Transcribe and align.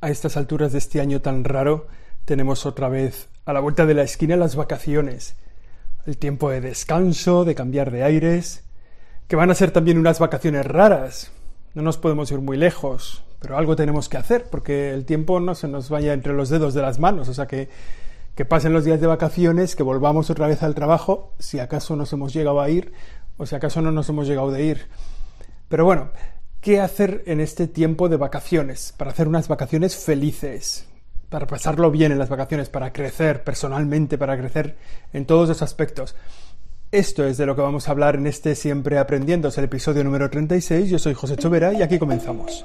a 0.00 0.10
estas 0.10 0.36
alturas 0.36 0.72
de 0.72 0.78
este 0.78 1.00
año 1.00 1.20
tan 1.20 1.44
raro, 1.44 1.86
tenemos 2.24 2.66
otra 2.66 2.88
vez 2.88 3.28
a 3.44 3.52
la 3.52 3.60
vuelta 3.60 3.86
de 3.86 3.94
la 3.94 4.02
esquina 4.02 4.36
las 4.36 4.56
vacaciones, 4.56 5.36
el 6.06 6.18
tiempo 6.18 6.50
de 6.50 6.60
descanso, 6.60 7.44
de 7.44 7.54
cambiar 7.54 7.90
de 7.90 8.02
aires, 8.02 8.64
que 9.26 9.36
van 9.36 9.50
a 9.50 9.54
ser 9.54 9.70
también 9.70 9.98
unas 9.98 10.18
vacaciones 10.18 10.66
raras. 10.66 11.32
No 11.74 11.82
nos 11.82 11.98
podemos 11.98 12.30
ir 12.30 12.38
muy 12.38 12.56
lejos, 12.56 13.22
pero 13.40 13.58
algo 13.58 13.76
tenemos 13.76 14.08
que 14.08 14.16
hacer, 14.16 14.46
porque 14.50 14.92
el 14.92 15.04
tiempo 15.04 15.40
no 15.40 15.54
se 15.54 15.68
nos 15.68 15.90
vaya 15.90 16.12
entre 16.12 16.32
los 16.32 16.48
dedos 16.48 16.74
de 16.74 16.82
las 16.82 16.98
manos, 16.98 17.28
o 17.28 17.34
sea 17.34 17.46
que 17.46 17.68
que 18.38 18.44
pasen 18.44 18.72
los 18.72 18.84
días 18.84 19.00
de 19.00 19.08
vacaciones, 19.08 19.74
que 19.74 19.82
volvamos 19.82 20.30
otra 20.30 20.46
vez 20.46 20.62
al 20.62 20.76
trabajo, 20.76 21.32
si 21.40 21.58
acaso 21.58 21.96
nos 21.96 22.12
hemos 22.12 22.32
llegado 22.32 22.60
a 22.60 22.70
ir 22.70 22.92
o 23.36 23.46
si 23.46 23.56
acaso 23.56 23.82
no 23.82 23.90
nos 23.90 24.08
hemos 24.10 24.28
llegado 24.28 24.52
de 24.52 24.62
ir. 24.62 24.86
Pero 25.68 25.84
bueno, 25.84 26.10
¿qué 26.60 26.80
hacer 26.80 27.22
en 27.26 27.40
este 27.40 27.66
tiempo 27.66 28.08
de 28.08 28.16
vacaciones? 28.16 28.94
Para 28.96 29.10
hacer 29.10 29.28
unas 29.28 29.48
vacaciones 29.48 29.96
felices, 29.96 30.86
para 31.28 31.46
pasarlo 31.46 31.90
bien 31.90 32.12
en 32.12 32.18
las 32.18 32.28
vacaciones, 32.28 32.68
para 32.68 32.92
crecer 32.92 33.44
personalmente, 33.44 34.18
para 34.18 34.36
crecer 34.36 34.76
en 35.12 35.26
todos 35.26 35.48
los 35.48 35.62
aspectos. 35.62 36.14
Esto 36.90 37.26
es 37.26 37.36
de 37.36 37.44
lo 37.44 37.54
que 37.54 37.60
vamos 37.60 37.86
a 37.86 37.90
hablar 37.90 38.16
en 38.16 38.26
este 38.26 38.54
Siempre 38.54 38.98
Aprendiendo, 38.98 39.48
es 39.48 39.58
el 39.58 39.64
episodio 39.64 40.02
número 40.04 40.30
36. 40.30 40.88
Yo 40.88 40.98
soy 40.98 41.14
José 41.14 41.36
Chovera 41.36 41.72
y 41.74 41.82
aquí 41.82 41.98
comenzamos. 41.98 42.64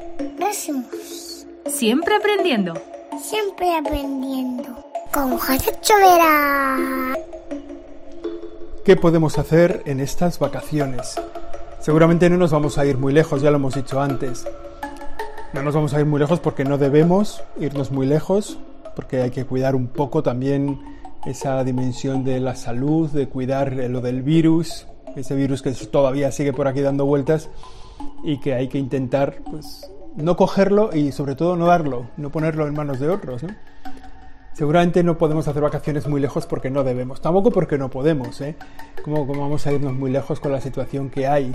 Siempre 1.67 2.15
aprendiendo. 2.15 2.73
Siempre 3.21 3.75
aprendiendo 3.75 4.85
con 5.11 5.37
José 5.37 5.71
Chovera. 5.81 7.17
¿Qué 8.85 8.95
podemos 8.95 9.37
hacer 9.37 9.81
en 9.85 9.99
estas 9.99 10.39
vacaciones? 10.39 11.19
Seguramente 11.83 12.29
no 12.29 12.37
nos 12.37 12.51
vamos 12.51 12.77
a 12.77 12.85
ir 12.85 12.97
muy 12.97 13.11
lejos, 13.11 13.41
ya 13.41 13.51
lo 13.51 13.57
hemos 13.57 13.75
dicho 13.75 13.99
antes. 13.99 14.47
No 15.51 15.63
nos 15.63 15.75
vamos 15.75 15.93
a 15.93 15.99
ir 15.99 16.05
muy 16.05 16.17
lejos 16.17 16.39
porque 16.39 16.63
no 16.63 16.77
debemos 16.77 17.43
irnos 17.59 17.91
muy 17.91 18.07
lejos, 18.07 18.57
porque 18.95 19.21
hay 19.21 19.31
que 19.31 19.43
cuidar 19.43 19.75
un 19.75 19.87
poco 19.87 20.23
también 20.23 20.79
esa 21.25 21.61
dimensión 21.65 22.23
de 22.23 22.39
la 22.39 22.55
salud, 22.55 23.09
de 23.09 23.27
cuidar 23.27 23.73
lo 23.73 23.99
del 23.99 24.21
virus, 24.21 24.87
ese 25.17 25.35
virus 25.35 25.61
que 25.61 25.71
todavía 25.71 26.31
sigue 26.31 26.53
por 26.53 26.69
aquí 26.69 26.79
dando 26.79 27.05
vueltas 27.05 27.49
y 28.23 28.39
que 28.39 28.53
hay 28.53 28.69
que 28.69 28.77
intentar 28.77 29.39
pues 29.51 29.91
no 30.15 30.37
cogerlo 30.37 30.95
y 30.95 31.11
sobre 31.11 31.35
todo 31.35 31.57
no 31.57 31.65
darlo, 31.65 32.07
no 32.15 32.29
ponerlo 32.29 32.65
en 32.65 32.75
manos 32.75 33.01
de 33.01 33.09
otros. 33.09 33.43
Seguramente 34.53 35.03
no 35.03 35.17
podemos 35.17 35.47
hacer 35.47 35.61
vacaciones 35.61 36.07
muy 36.07 36.21
lejos 36.21 36.45
porque 36.45 36.69
no 36.69 36.85
debemos, 36.85 37.19
tampoco 37.19 37.51
porque 37.51 37.77
no 37.77 37.89
podemos, 37.89 38.39
¿eh? 38.39 38.55
¿Cómo, 39.03 39.25
vamos 39.25 39.67
a 39.67 39.73
irnos 39.73 39.93
muy 39.93 40.11
lejos 40.11 40.39
con 40.39 40.51
la 40.51 40.61
situación 40.61 41.09
que 41.09 41.27
hay? 41.27 41.53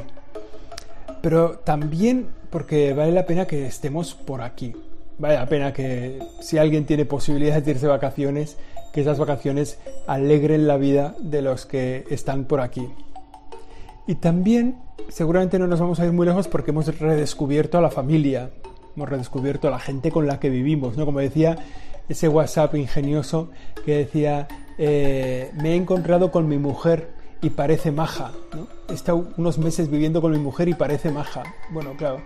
Pero 1.23 1.59
también 1.59 2.29
porque 2.51 2.95
vale 2.95 3.13
la 3.13 3.27
pena 3.27 3.47
que 3.47 3.67
estemos 3.67 4.15
por 4.15 4.43
aquí. 4.43 4.75
Vale 5.19 5.35
la 5.35 5.47
pena 5.47 5.73
que 5.73 6.21
si 6.41 6.59
alguien 6.59 6.87
tiene 6.87 7.05
posibilidades 7.05 7.65
de 7.65 7.73
irse 7.73 7.87
de 7.87 7.93
vacaciones, 7.93 8.57
que 8.93 9.01
esas 9.01 9.19
vacaciones 9.19 9.79
alegren 10.07 10.67
la 10.67 10.77
vida 10.77 11.15
de 11.19 11.43
los 11.43 11.67
que 11.67 12.05
están 12.11 12.45
por 12.45 12.61
aquí. 12.61 12.89
Y 14.07 14.15
también 14.17 14.77
seguramente 15.09 15.59
no 15.59 15.67
nos 15.67 15.81
vamos 15.81 16.01
a 16.01 16.07
ir 16.07 16.13
muy 16.13 16.27
lejos 16.27 16.49
porque 16.49 16.71
hemos 16.71 16.99
redescubierto 16.99 17.79
a 17.79 17.81
la 17.81 17.91
familia, 17.91 18.51
hemos 18.97 19.09
redescubierto 19.09 19.69
a 19.69 19.71
la 19.71 19.79
gente 19.79 20.11
con 20.11 20.27
la 20.27 20.41
que 20.41 20.51
vivimos, 20.51 20.97
¿no? 20.97 21.05
Como 21.05 21.21
decía 21.21 21.59
ese 22.09 22.29
WhatsApp 22.29 22.75
ingenioso 22.77 23.51
que 23.85 23.97
decía, 23.97 24.49
eh, 24.79 25.51
me 25.61 25.73
he 25.73 25.75
encontrado 25.75 26.31
con 26.31 26.49
mi 26.49 26.59
mujer 26.59 27.11
y 27.41 27.51
parece 27.51 27.93
maja. 27.93 28.33
He 28.89 28.95
estado 28.95 29.29
unos 29.37 29.59
meses 29.59 29.91
viviendo 29.91 30.21
con 30.21 30.33
mi 30.33 30.39
mujer 30.39 30.69
y 30.69 30.75
parece 30.75 31.11
maja. 31.11 31.43
Bueno, 31.71 31.95
claro, 31.97 32.21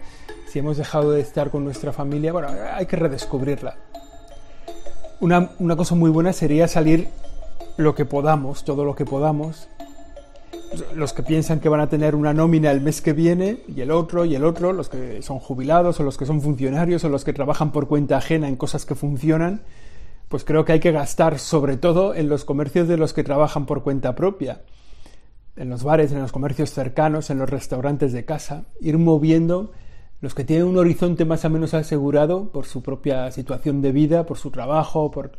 si 0.46 0.58
hemos 0.58 0.76
dejado 0.76 1.12
de 1.12 1.20
estar 1.20 1.50
con 1.50 1.64
nuestra 1.64 1.92
familia, 1.92 2.32
bueno, 2.32 2.48
hay 2.74 2.86
que 2.86 2.96
redescubrirla. 2.96 3.76
Una, 5.20 5.50
una 5.58 5.76
cosa 5.76 5.94
muy 5.94 6.10
buena 6.10 6.32
sería 6.32 6.66
salir 6.66 7.08
lo 7.76 7.94
que 7.94 8.04
podamos, 8.04 8.64
todo 8.64 8.84
lo 8.84 8.94
que 8.94 9.04
podamos, 9.04 9.68
los 10.94 11.12
que 11.12 11.22
piensan 11.22 11.60
que 11.60 11.68
van 11.68 11.80
a 11.80 11.88
tener 11.88 12.14
una 12.14 12.32
nómina 12.32 12.70
el 12.70 12.80
mes 12.80 13.00
que 13.00 13.12
viene 13.12 13.58
y 13.68 13.80
el 13.82 13.90
otro 13.90 14.24
y 14.24 14.34
el 14.34 14.44
otro, 14.44 14.72
los 14.72 14.88
que 14.88 15.22
son 15.22 15.38
jubilados 15.38 16.00
o 16.00 16.02
los 16.02 16.16
que 16.16 16.26
son 16.26 16.40
funcionarios 16.40 17.04
o 17.04 17.08
los 17.08 17.24
que 17.24 17.32
trabajan 17.32 17.72
por 17.72 17.88
cuenta 17.88 18.16
ajena 18.16 18.48
en 18.48 18.56
cosas 18.56 18.86
que 18.86 18.94
funcionan, 18.94 19.62
pues 20.28 20.44
creo 20.44 20.64
que 20.64 20.72
hay 20.72 20.80
que 20.80 20.92
gastar 20.92 21.38
sobre 21.38 21.76
todo 21.76 22.14
en 22.14 22.28
los 22.28 22.44
comercios 22.44 22.88
de 22.88 22.96
los 22.96 23.12
que 23.12 23.24
trabajan 23.24 23.66
por 23.66 23.82
cuenta 23.82 24.14
propia, 24.14 24.62
en 25.56 25.68
los 25.68 25.84
bares, 25.84 26.12
en 26.12 26.20
los 26.20 26.32
comercios 26.32 26.70
cercanos, 26.70 27.30
en 27.30 27.38
los 27.38 27.50
restaurantes 27.50 28.12
de 28.12 28.24
casa, 28.24 28.64
ir 28.80 28.98
moviendo 28.98 29.72
los 30.20 30.34
que 30.34 30.44
tienen 30.44 30.66
un 30.66 30.78
horizonte 30.78 31.24
más 31.24 31.44
o 31.44 31.50
menos 31.50 31.74
asegurado 31.74 32.52
por 32.52 32.64
su 32.64 32.82
propia 32.82 33.30
situación 33.32 33.82
de 33.82 33.92
vida, 33.92 34.24
por 34.24 34.38
su 34.38 34.50
trabajo, 34.50 35.10
por 35.10 35.32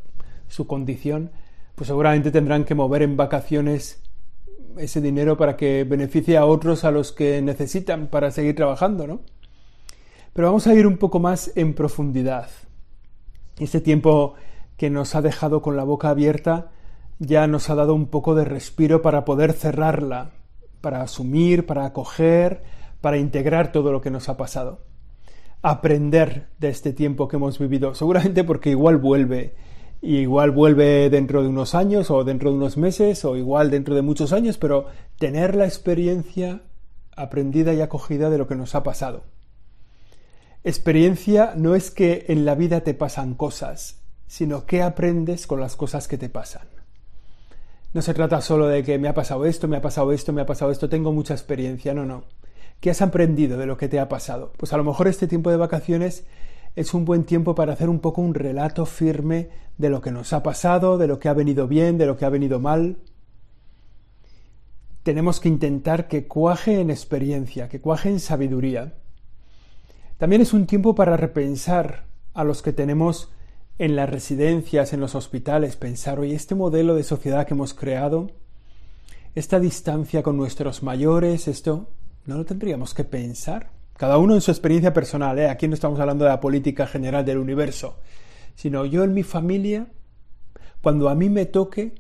su 0.50 0.68
condición, 0.68 1.32
pues 1.76 1.88
seguramente 1.88 2.32
tendrán 2.32 2.66
que 2.66 2.76
mover 2.76 3.02
en 3.02 3.18
vacaciones 3.18 4.04
ese 4.78 5.02
dinero 5.02 5.38
para 5.38 5.56
que 5.56 5.86
beneficie 5.86 6.38
a 6.38 6.46
otros 6.46 6.84
a 6.84 6.92
los 6.92 7.12
que 7.12 7.42
necesitan 7.42 8.08
para 8.08 8.32
seguir 8.32 8.56
trabajando, 8.56 9.08
¿no? 9.08 9.22
Pero 10.34 10.48
vamos 10.48 10.68
a 10.68 10.74
ir 10.74 10.86
un 10.86 10.98
poco 10.98 11.20
más 11.20 11.52
en 11.56 11.74
profundidad. 11.74 12.50
Este 13.60 13.82
tiempo 13.82 14.34
que 14.78 14.90
nos 14.90 15.16
ha 15.16 15.22
dejado 15.22 15.62
con 15.62 15.78
la 15.78 15.84
boca 15.84 16.10
abierta 16.10 16.72
ya 17.20 17.48
nos 17.48 17.70
ha 17.70 17.76
dado 17.76 17.94
un 17.94 18.08
poco 18.08 18.36
de 18.36 18.46
respiro 18.46 19.02
para 19.02 19.26
poder 19.26 19.54
cerrarla, 19.54 20.32
para 20.82 21.02
asumir, 21.02 21.66
para 21.66 21.86
acoger, 21.86 22.64
para 23.02 23.18
integrar 23.18 23.72
todo 23.72 23.92
lo 23.92 24.02
que 24.02 24.12
nos 24.12 24.30
ha 24.30 24.38
pasado. 24.38 24.82
Aprender 25.62 26.50
de 26.60 26.70
este 26.70 26.94
tiempo 26.94 27.28
que 27.28 27.38
hemos 27.38 27.60
vivido, 27.60 27.96
seguramente 27.96 28.44
porque 28.44 28.70
igual 28.72 28.98
vuelve 28.98 29.54
igual 30.04 30.52
vuelve 30.52 31.10
dentro 31.10 31.42
de 31.42 31.48
unos 31.48 31.76
años 31.76 32.12
o 32.12 32.26
dentro 32.26 32.52
de 32.52 32.58
unos 32.58 32.76
meses 32.76 33.24
o 33.24 33.38
igual 33.38 33.72
dentro 33.72 33.96
de 33.96 34.02
muchos 34.02 34.34
años, 34.34 34.58
pero 34.58 34.88
tener 35.18 35.56
la 35.56 35.66
experiencia 35.66 36.62
aprendida 37.16 37.74
y 37.74 37.82
acogida 37.82 38.30
de 38.30 38.38
lo 38.38 38.48
que 38.48 38.56
nos 38.56 38.76
ha 38.76 38.84
pasado. 38.84 39.24
Experiencia 40.66 41.54
no 41.56 41.74
es 41.74 41.90
que 41.90 42.26
en 42.28 42.46
la 42.46 42.56
vida 42.56 42.82
te 42.82 42.94
pasan 42.94 43.34
cosas, 43.34 44.02
sino 44.28 44.66
que 44.66 44.82
aprendes 44.82 45.48
con 45.48 45.62
las 45.62 45.76
cosas 45.76 46.08
que 46.08 46.18
te 46.18 46.30
pasan. 46.30 46.73
No 47.94 48.02
se 48.02 48.14
trata 48.16 48.42
solo 48.42 48.68
de 48.68 48.84
que 48.84 48.98
me 48.98 49.08
ha 49.08 49.14
pasado 49.14 49.46
esto, 49.46 49.68
me 49.68 49.78
ha 49.78 49.82
pasado 49.82 50.12
esto, 50.12 50.34
me 50.34 50.42
ha 50.42 50.46
pasado 50.48 50.72
esto, 50.72 50.90
tengo 50.90 51.14
mucha 51.14 51.36
experiencia, 51.36 51.94
no, 51.94 52.06
no. 52.06 52.24
¿Qué 52.80 52.90
has 52.90 53.02
aprendido 53.02 53.58
de 53.58 53.68
lo 53.68 53.78
que 53.78 53.88
te 53.88 54.00
ha 54.00 54.10
pasado? 54.10 54.52
Pues 54.58 54.74
a 54.74 54.78
lo 54.78 54.84
mejor 54.84 55.08
este 55.08 55.28
tiempo 55.28 55.52
de 55.52 55.58
vacaciones 55.58 56.26
es 56.76 56.94
un 56.96 57.06
buen 57.06 57.24
tiempo 57.24 57.54
para 57.54 57.74
hacer 57.74 57.90
un 57.90 58.00
poco 58.00 58.22
un 58.22 58.34
relato 58.34 58.86
firme 58.88 59.50
de 59.78 59.90
lo 59.90 60.02
que 60.02 60.12
nos 60.12 60.34
ha 60.34 60.42
pasado, 60.42 60.98
de 60.98 61.08
lo 61.08 61.20
que 61.20 61.30
ha 61.30 61.34
venido 61.34 61.68
bien, 61.68 62.00
de 62.00 62.08
lo 62.08 62.18
que 62.18 62.26
ha 62.26 62.30
venido 62.30 62.60
mal. 62.60 62.98
Tenemos 65.04 65.40
que 65.40 65.50
intentar 65.50 66.08
que 66.08 66.28
cuaje 66.28 66.80
en 66.80 66.90
experiencia, 66.90 67.70
que 67.70 67.80
cuaje 67.80 68.10
en 68.10 68.20
sabiduría. 68.20 68.96
También 70.18 70.42
es 70.42 70.54
un 70.54 70.66
tiempo 70.66 70.96
para 70.96 71.16
repensar 71.16 72.06
a 72.34 72.44
los 72.44 72.64
que 72.64 72.74
tenemos 72.74 73.30
en 73.80 73.96
las 73.96 74.10
residencias, 74.10 74.94
en 74.94 75.00
los 75.00 75.16
hospitales, 75.16 75.76
pensar, 75.76 76.20
oye, 76.20 76.36
este 76.36 76.56
modelo 76.56 76.96
de 76.96 77.04
sociedad 77.04 77.48
que 77.48 77.54
hemos 77.54 77.74
creado, 77.74 78.32
esta 79.36 79.60
distancia 79.60 80.22
con 80.22 80.38
nuestros 80.38 80.84
mayores, 80.84 81.48
esto, 81.48 81.90
¿no 82.26 82.38
lo 82.38 82.46
tendríamos 82.46 82.94
que 82.94 83.04
pensar? 83.04 83.72
Cada 83.98 84.18
uno 84.18 84.36
en 84.36 84.42
su 84.42 84.52
experiencia 84.52 84.94
personal, 84.94 85.38
¿eh? 85.40 85.50
aquí 85.50 85.68
no 85.68 85.74
estamos 85.74 86.00
hablando 86.00 86.26
de 86.26 86.32
la 86.32 86.40
política 86.40 86.86
general 86.86 87.26
del 87.26 87.38
universo, 87.38 87.98
sino 88.56 88.86
yo 88.86 89.04
en 89.04 89.14
mi 89.14 89.24
familia, 89.24 89.88
cuando 90.82 91.10
a 91.10 91.16
mí 91.16 91.30
me 91.30 91.46
toque, 91.46 91.96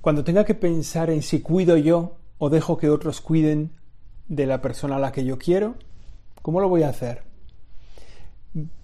cuando 0.00 0.24
tenga 0.24 0.44
que 0.44 0.54
pensar 0.54 1.10
en 1.10 1.22
si 1.22 1.40
cuido 1.40 1.76
yo 1.76 2.18
o 2.38 2.50
dejo 2.50 2.76
que 2.78 2.90
otros 2.90 3.20
cuiden 3.20 3.72
de 4.28 4.46
la 4.46 4.60
persona 4.60 4.96
a 4.96 5.00
la 5.00 5.12
que 5.12 5.24
yo 5.24 5.38
quiero, 5.38 5.76
¿cómo 6.42 6.60
lo 6.60 6.68
voy 6.68 6.82
a 6.82 6.88
hacer? 6.88 7.22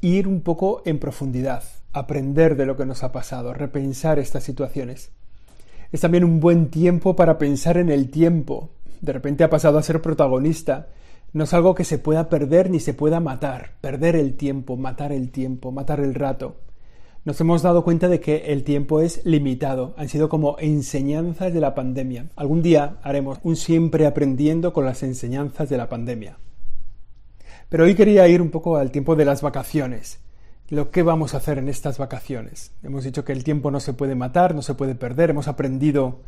Ir 0.01 0.29
un 0.29 0.43
poco 0.43 0.83
en 0.85 0.99
profundidad, 0.99 1.65
aprender 1.93 2.57
de 2.57 2.67
lo 2.67 2.77
que 2.77 2.87
nos 2.87 3.03
ha 3.03 3.13
pasado, 3.13 3.55
repensar 3.55 4.19
estas 4.19 4.45
situaciones. 4.45 5.11
Es 5.91 6.01
también 6.01 6.25
un 6.25 6.41
buen 6.41 6.69
tiempo 6.69 7.17
para 7.17 7.39
pensar 7.39 7.77
en 7.77 7.91
el 7.91 8.11
tiempo. 8.11 8.71
De 9.01 9.13
repente 9.13 9.45
ha 9.45 9.51
pasado 9.51 9.79
a 9.79 9.83
ser 9.83 10.01
protagonista 10.01 10.89
no 11.35 11.45
es 11.45 11.55
algo 11.55 11.75
que 11.75 11.85
se 11.85 11.99
pueda 11.99 12.29
perder 12.29 12.69
ni 12.69 12.79
se 12.79 12.93
pueda 12.93 13.19
matar, 13.19 13.73
perder 13.81 14.17
el 14.17 14.35
tiempo, 14.35 14.77
matar 14.77 15.13
el 15.13 15.31
tiempo, 15.31 15.73
matar 15.73 16.01
el 16.01 16.15
rato. 16.15 16.57
Nos 17.25 17.41
hemos 17.41 17.63
dado 17.63 17.85
cuenta 17.85 18.09
de 18.09 18.21
que 18.21 18.53
el 18.53 18.65
tiempo 18.65 19.01
es 19.01 19.25
limitado, 19.25 19.95
han 19.97 20.11
sido 20.11 20.29
como 20.29 20.59
enseñanzas 20.59 21.55
de 21.55 21.61
la 21.61 21.75
pandemia. 21.75 22.27
Algún 22.37 22.61
día 22.61 22.99
haremos 23.03 23.39
un 23.45 23.57
siempre 23.57 24.05
aprendiendo 24.05 24.75
con 24.75 24.85
las 24.85 25.03
enseñanzas 25.03 25.71
de 25.71 25.79
la 25.79 25.89
pandemia. 25.89 26.37
Pero 27.71 27.85
hoy 27.85 27.95
quería 27.95 28.29
ir 28.29 28.43
un 28.43 28.51
poco 28.51 28.77
al 28.77 28.91
tiempo 28.91 29.17
de 29.17 29.25
las 29.25 29.41
vacaciones. 29.41 30.21
Lo 30.69 30.91
que 30.91 31.03
vamos 31.03 31.35
a 31.35 31.39
hacer 31.39 31.59
en 31.59 31.69
estas 31.69 31.99
vacaciones. 31.99 32.73
Hemos 32.83 33.05
dicho 33.05 33.25
que 33.25 33.33
el 33.33 33.45
tiempo 33.45 33.71
no 33.71 33.81
se 33.81 33.93
puede 33.93 34.15
matar, 34.15 34.55
no 34.55 34.63
se 34.63 34.75
puede 34.75 34.95
perder, 34.95 35.31
hemos 35.31 35.49
aprendido 35.49 36.21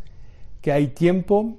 que 0.61 0.73
hay 0.73 0.89
tiempo 0.89 1.59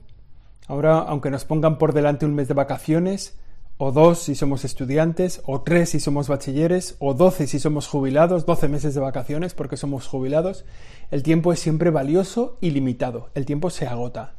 Ahora, 0.67 0.99
aunque 0.99 1.29
nos 1.29 1.45
pongan 1.45 1.77
por 1.77 1.93
delante 1.93 2.25
un 2.25 2.33
mes 2.33 2.47
de 2.47 2.55
vacaciones, 2.55 3.37
o 3.77 3.91
dos 3.91 4.19
si 4.19 4.35
somos 4.35 4.65
estudiantes, 4.65 5.41
o 5.45 5.61
tres 5.61 5.89
si 5.89 5.99
somos 5.99 6.27
bachilleres, 6.27 6.95
o 6.99 7.13
doce 7.13 7.45
si 7.45 7.59
somos 7.59 7.87
jubilados, 7.87 8.45
doce 8.45 8.67
meses 8.67 8.95
de 8.95 9.01
vacaciones 9.01 9.53
porque 9.53 9.77
somos 9.77 10.07
jubilados, 10.07 10.65
el 11.11 11.21
tiempo 11.21 11.53
es 11.53 11.59
siempre 11.59 11.91
valioso 11.91 12.57
y 12.61 12.71
limitado, 12.71 13.29
el 13.35 13.45
tiempo 13.45 13.69
se 13.69 13.85
agota. 13.85 14.35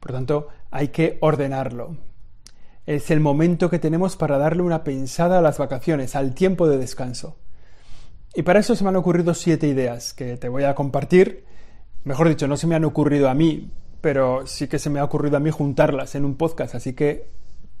Por 0.00 0.12
tanto, 0.12 0.48
hay 0.70 0.88
que 0.88 1.18
ordenarlo. 1.20 1.96
Es 2.84 3.10
el 3.10 3.20
momento 3.20 3.70
que 3.70 3.78
tenemos 3.78 4.16
para 4.16 4.38
darle 4.38 4.62
una 4.62 4.82
pensada 4.82 5.38
a 5.38 5.42
las 5.42 5.58
vacaciones, 5.58 6.16
al 6.16 6.34
tiempo 6.34 6.66
de 6.66 6.78
descanso. 6.78 7.36
Y 8.34 8.42
para 8.42 8.58
eso 8.58 8.74
se 8.74 8.82
me 8.82 8.90
han 8.90 8.96
ocurrido 8.96 9.32
siete 9.32 9.68
ideas 9.68 10.12
que 10.12 10.36
te 10.36 10.48
voy 10.48 10.64
a 10.64 10.74
compartir. 10.74 11.44
Mejor 12.02 12.28
dicho, 12.28 12.48
no 12.48 12.56
se 12.56 12.66
me 12.66 12.74
han 12.74 12.84
ocurrido 12.84 13.28
a 13.28 13.34
mí, 13.34 13.70
pero 14.00 14.46
sí 14.46 14.66
que 14.66 14.78
se 14.78 14.90
me 14.90 14.98
ha 14.98 15.04
ocurrido 15.04 15.36
a 15.36 15.40
mí 15.40 15.50
juntarlas 15.50 16.14
en 16.14 16.24
un 16.24 16.36
podcast, 16.36 16.74
así 16.74 16.94
que 16.94 17.28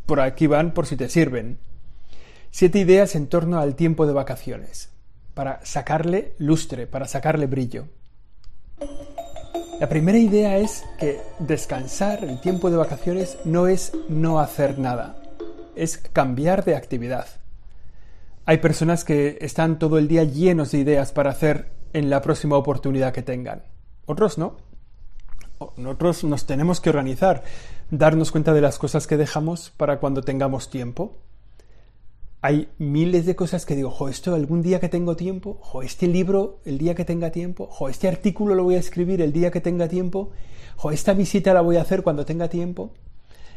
por 0.06 0.20
aquí 0.20 0.46
van 0.46 0.72
por 0.72 0.86
si 0.86 0.96
te 0.96 1.08
sirven. 1.08 1.58
Siete 2.50 2.78
ideas 2.78 3.16
en 3.16 3.26
torno 3.26 3.58
al 3.58 3.74
tiempo 3.74 4.06
de 4.06 4.12
vacaciones, 4.12 4.90
para 5.34 5.64
sacarle 5.64 6.34
lustre, 6.38 6.86
para 6.86 7.08
sacarle 7.08 7.46
brillo. 7.46 7.88
La 9.80 9.88
primera 9.88 10.18
idea 10.18 10.56
es 10.58 10.84
que 11.00 11.20
descansar, 11.40 12.22
el 12.22 12.40
tiempo 12.40 12.70
de 12.70 12.76
vacaciones, 12.76 13.38
no 13.44 13.66
es 13.66 13.92
no 14.08 14.38
hacer 14.38 14.78
nada, 14.78 15.16
es 15.74 15.98
cambiar 15.98 16.64
de 16.64 16.76
actividad. 16.76 17.26
Hay 18.46 18.58
personas 18.58 19.04
que 19.04 19.38
están 19.40 19.78
todo 19.78 19.96
el 19.96 20.06
día 20.06 20.22
llenos 20.24 20.70
de 20.70 20.78
ideas 20.78 21.12
para 21.12 21.30
hacer 21.30 21.70
en 21.94 22.10
la 22.10 22.20
próxima 22.20 22.58
oportunidad 22.58 23.14
que 23.14 23.22
tengan. 23.22 23.62
Otros 24.04 24.36
no. 24.36 24.56
Nosotros 25.78 26.24
nos 26.24 26.44
tenemos 26.44 26.80
que 26.82 26.90
organizar, 26.90 27.42
darnos 27.90 28.30
cuenta 28.30 28.52
de 28.52 28.60
las 28.60 28.78
cosas 28.78 29.06
que 29.06 29.16
dejamos 29.16 29.70
para 29.70 29.98
cuando 29.98 30.20
tengamos 30.20 30.68
tiempo. 30.68 31.16
Hay 32.42 32.68
miles 32.76 33.24
de 33.24 33.34
cosas 33.34 33.64
que 33.64 33.76
digo, 33.76 33.90
jo, 33.90 34.10
esto 34.10 34.34
algún 34.34 34.60
día 34.60 34.78
que 34.78 34.90
tengo 34.90 35.16
tiempo, 35.16 35.58
jo, 35.62 35.80
este 35.80 36.06
libro 36.06 36.60
el 36.66 36.76
día 36.76 36.94
que 36.94 37.06
tenga 37.06 37.30
tiempo, 37.30 37.68
jo, 37.70 37.88
este 37.88 38.08
artículo 38.08 38.54
lo 38.54 38.64
voy 38.64 38.74
a 38.74 38.80
escribir 38.80 39.22
el 39.22 39.32
día 39.32 39.50
que 39.50 39.62
tenga 39.62 39.88
tiempo, 39.88 40.32
jo, 40.76 40.90
esta 40.90 41.14
visita 41.14 41.54
la 41.54 41.62
voy 41.62 41.78
a 41.78 41.80
hacer 41.80 42.02
cuando 42.02 42.26
tenga 42.26 42.48
tiempo. 42.50 42.92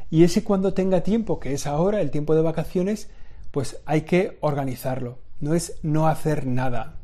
Y 0.09 0.23
ese 0.23 0.45
cuando 0.45 0.73
tenga 0.73 1.01
tiempo, 1.01 1.41
que 1.41 1.51
es 1.51 1.67
ahora, 1.67 1.99
el 1.99 2.11
tiempo 2.11 2.33
de 2.35 2.41
vacaciones, 2.41 3.09
pues 3.51 3.81
hay 3.85 4.01
que 4.01 4.37
organizarlo. 4.41 5.19
No 5.39 5.53
es 5.53 5.79
no 5.83 6.07
hacer 6.07 6.45
nada, 6.45 6.97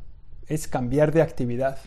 es 0.46 0.68
cambiar 0.68 1.12
de 1.12 1.22
actividad. 1.22 1.78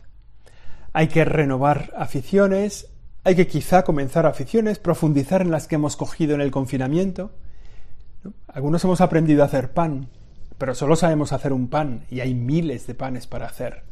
Hay 0.93 1.07
que 1.07 1.25
renovar 1.25 1.91
aficiones, 1.97 2.87
hay 3.23 3.35
que 3.35 3.47
quizá 3.47 3.83
comenzar 3.83 4.25
aficiones, 4.25 4.79
profundizar 4.79 5.41
en 5.41 5.51
las 5.51 5.67
que 5.67 5.75
hemos 5.75 5.97
cogido 5.97 6.33
en 6.33 6.41
el 6.41 6.51
confinamiento. 6.51 7.31
Algunos 8.47 8.83
hemos 8.83 9.01
aprendido 9.01 9.43
a 9.43 9.47
hacer 9.47 9.73
pan, 9.73 10.09
pero 10.57 10.73
solo 10.73 10.95
sabemos 10.95 11.33
hacer 11.33 11.53
un 11.53 11.67
pan 11.67 12.05
y 12.09 12.21
hay 12.21 12.33
miles 12.33 12.87
de 12.87 12.95
panes 12.95 13.27
para 13.27 13.45
hacer. 13.45 13.83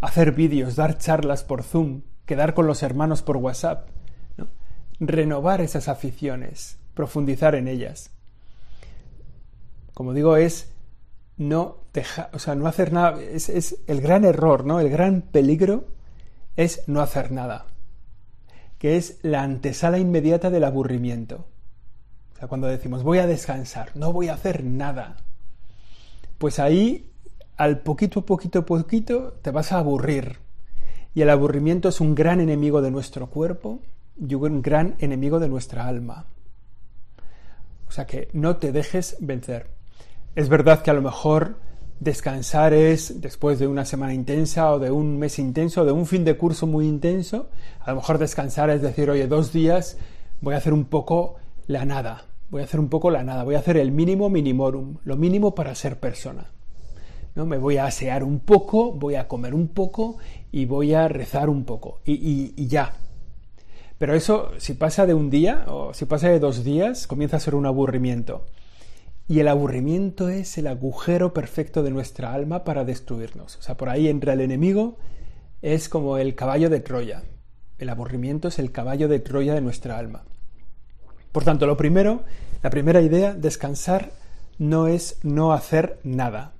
Hacer 0.00 0.32
vídeos, 0.32 0.76
dar 0.76 0.98
charlas 0.98 1.42
por 1.44 1.62
Zoom, 1.62 2.02
quedar 2.26 2.54
con 2.54 2.66
los 2.66 2.82
hermanos 2.82 3.22
por 3.22 3.38
WhatsApp. 3.38 3.88
Renovar 5.00 5.60
esas 5.60 5.88
aficiones, 5.88 6.78
profundizar 6.94 7.54
en 7.54 7.68
ellas. 7.68 8.10
Como 9.96 10.12
digo, 10.12 10.36
es 10.36 10.74
no 11.38 11.78
dejar, 11.94 12.28
o 12.34 12.38
sea, 12.38 12.54
no 12.54 12.66
hacer 12.66 12.92
nada. 12.92 13.18
Es, 13.18 13.78
el 13.86 14.02
gran 14.02 14.26
error, 14.26 14.66
¿no? 14.66 14.78
El 14.78 14.90
gran 14.90 15.22
peligro 15.22 15.86
es 16.54 16.86
no 16.86 17.00
hacer 17.00 17.32
nada 17.32 17.64
que 18.78 18.98
es 18.98 19.18
la 19.22 19.42
antesala 19.42 19.98
inmediata 19.98 20.50
del 20.50 20.64
aburrimiento. 20.64 21.46
O 22.34 22.38
sea, 22.38 22.46
cuando 22.46 22.66
decimos 22.66 23.02
voy 23.02 23.20
a 23.20 23.26
descansar, 23.26 23.92
no 23.94 24.12
voy 24.12 24.28
a 24.28 24.34
hacer 24.34 24.62
nada, 24.64 25.16
pues 26.36 26.58
ahí 26.58 27.10
al 27.56 27.80
poquito, 27.80 28.26
poquito, 28.26 28.66
poquito 28.66 29.32
te 29.40 29.50
vas 29.50 29.72
a 29.72 29.78
aburrir. 29.78 30.40
Y 31.14 31.22
el 31.22 31.30
aburrimiento 31.30 31.88
es 31.88 32.02
un 32.02 32.14
gran 32.14 32.40
enemigo 32.40 32.82
de 32.82 32.90
nuestro 32.90 33.30
cuerpo 33.30 33.80
y 34.20 34.34
un 34.34 34.60
gran 34.60 34.96
enemigo 34.98 35.40
de 35.40 35.48
nuestra 35.48 35.86
alma. 35.86 36.26
O 37.88 37.90
sea 37.90 38.06
que 38.06 38.28
no 38.34 38.56
te 38.56 38.72
dejes 38.72 39.16
vencer. 39.20 39.75
Es 40.36 40.48
verdad 40.48 40.82
que 40.82 40.90
a 40.90 40.94
lo 40.94 41.02
mejor 41.02 41.56
Descansar 41.98 42.74
es, 42.74 43.22
después 43.22 43.58
de 43.58 43.66
una 43.66 43.86
semana 43.86 44.12
intensa 44.12 44.70
o 44.70 44.78
de 44.78 44.90
un 44.90 45.18
mes 45.18 45.38
intenso, 45.38 45.86
de 45.86 45.92
un 45.92 46.04
fin 46.04 46.26
de 46.26 46.36
curso 46.36 46.66
muy 46.66 46.86
intenso, 46.86 47.48
a 47.80 47.90
lo 47.90 47.96
mejor 47.96 48.18
descansar 48.18 48.68
es 48.68 48.82
decir, 48.82 49.08
oye, 49.08 49.26
dos 49.28 49.50
días 49.50 49.96
voy 50.42 50.52
a 50.52 50.58
hacer 50.58 50.74
un 50.74 50.84
poco 50.84 51.36
la 51.66 51.86
nada, 51.86 52.26
voy 52.50 52.60
a 52.60 52.64
hacer 52.64 52.80
un 52.80 52.90
poco 52.90 53.10
la 53.10 53.24
nada, 53.24 53.44
voy 53.44 53.54
a 53.54 53.60
hacer 53.60 53.78
el 53.78 53.92
mínimo 53.92 54.28
minimorum, 54.28 54.98
lo 55.04 55.16
mínimo 55.16 55.54
para 55.54 55.74
ser 55.74 55.98
persona. 55.98 56.50
¿no? 57.34 57.46
Me 57.46 57.56
voy 57.56 57.78
a 57.78 57.86
asear 57.86 58.22
un 58.22 58.40
poco, 58.40 58.92
voy 58.92 59.14
a 59.14 59.26
comer 59.26 59.54
un 59.54 59.68
poco 59.68 60.18
y 60.52 60.66
voy 60.66 60.92
a 60.92 61.08
rezar 61.08 61.48
un 61.48 61.64
poco 61.64 62.00
y, 62.04 62.52
y 62.54 62.66
ya. 62.66 62.92
Pero 63.96 64.14
eso, 64.14 64.50
si 64.58 64.74
pasa 64.74 65.06
de 65.06 65.14
un 65.14 65.30
día 65.30 65.64
o 65.68 65.94
si 65.94 66.04
pasa 66.04 66.28
de 66.28 66.40
dos 66.40 66.62
días, 66.62 67.06
comienza 67.06 67.38
a 67.38 67.40
ser 67.40 67.54
un 67.54 67.64
aburrimiento. 67.64 68.44
Y 69.28 69.40
el 69.40 69.48
aburrimiento 69.48 70.28
es 70.28 70.56
el 70.56 70.68
agujero 70.68 71.34
perfecto 71.34 71.82
de 71.82 71.90
nuestra 71.90 72.32
alma 72.32 72.62
para 72.62 72.84
destruirnos. 72.84 73.56
O 73.56 73.62
sea, 73.62 73.76
por 73.76 73.88
ahí 73.88 74.08
entra 74.08 74.34
el 74.34 74.40
enemigo, 74.40 74.98
es 75.62 75.88
como 75.88 76.16
el 76.18 76.34
caballo 76.36 76.70
de 76.70 76.80
Troya. 76.80 77.22
El 77.78 77.88
aburrimiento 77.88 78.48
es 78.48 78.58
el 78.58 78.70
caballo 78.70 79.08
de 79.08 79.18
Troya 79.18 79.54
de 79.54 79.60
nuestra 79.60 79.98
alma. 79.98 80.22
Por 81.32 81.44
tanto, 81.44 81.66
lo 81.66 81.76
primero, 81.76 82.22
la 82.62 82.70
primera 82.70 83.00
idea, 83.00 83.34
descansar 83.34 84.12
no 84.58 84.86
es 84.86 85.18
no 85.22 85.52
hacer 85.52 85.98
nada. 86.04 86.52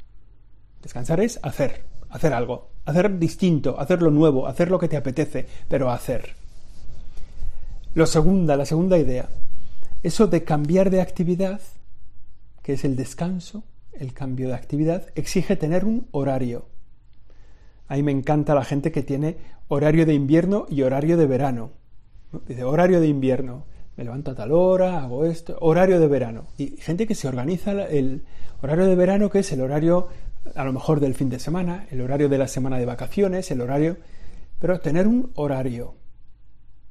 Descansar 0.83 1.21
es 1.21 1.39
hacer, 1.43 1.85
hacer 2.11 2.33
algo, 2.33 2.71
hacer 2.85 3.19
distinto, 3.19 3.79
hacer 3.79 4.03
lo 4.03 4.11
nuevo, 4.11 4.47
hacer 4.47 4.71
lo 4.71 4.79
que 4.79 4.89
te 4.89 4.97
apetece, 4.97 5.47
pero 5.69 5.91
hacer. 5.91 6.35
Lo 7.95 8.07
segunda, 8.07 8.57
la 8.57 8.67
segunda 8.67 8.99
idea, 8.99 9.29
eso 10.03 10.27
de 10.27 10.45
cambiar 10.45 10.91
de 10.91 11.01
actividad 11.01 11.61
que 12.67 12.73
es 12.73 12.85
el 12.85 12.97
descanso, 12.97 13.63
el 13.93 14.13
cambio 14.13 14.49
de 14.49 14.55
actividad, 14.55 15.07
exige 15.15 15.55
tener 15.55 15.85
un 15.85 16.09
horario. 16.11 16.67
A 17.87 17.95
mí 17.95 18.03
me 18.03 18.11
encanta 18.11 18.57
la 18.57 18.65
gente 18.65 18.91
que 18.91 19.05
tiene 19.05 19.37
horario 19.69 20.05
de 20.05 20.15
invierno 20.15 20.67
y 20.69 20.83
horario 20.83 21.17
de 21.17 21.27
verano. 21.27 21.71
Dice, 22.49 22.65
horario 22.65 23.01
de 23.01 23.07
invierno, 23.07 23.67
me 23.97 24.03
levanto 24.03 24.33
a 24.33 24.35
tal 24.35 24.51
hora, 24.51 24.99
hago 25.01 25.27
esto, 25.27 25.57
horario 25.61 26.01
de 26.01 26.09
verano. 26.09 26.49
Y 26.59 26.77
gente 26.79 27.07
que 27.07 27.15
se 27.15 27.29
organiza 27.29 27.71
el 27.71 28.25
horario 28.61 28.87
de 28.87 28.97
verano, 28.97 29.31
que 29.31 29.39
es 29.39 29.53
el 29.53 29.61
horario 29.61 30.09
a 30.57 30.65
lo 30.65 30.73
mejor 30.73 30.99
del 30.99 31.15
fin 31.15 31.31
de 31.31 31.39
semana, 31.39 31.87
el 31.93 32.01
horario 32.01 32.29
de 32.29 32.39
la 32.39 32.49
semana 32.49 32.81
de 32.81 32.87
vacaciones, 32.87 33.49
el 33.53 33.61
horario... 33.61 33.99
Pero 34.59 34.81
tener 34.81 35.07
un 35.07 35.31
horario. 35.37 35.95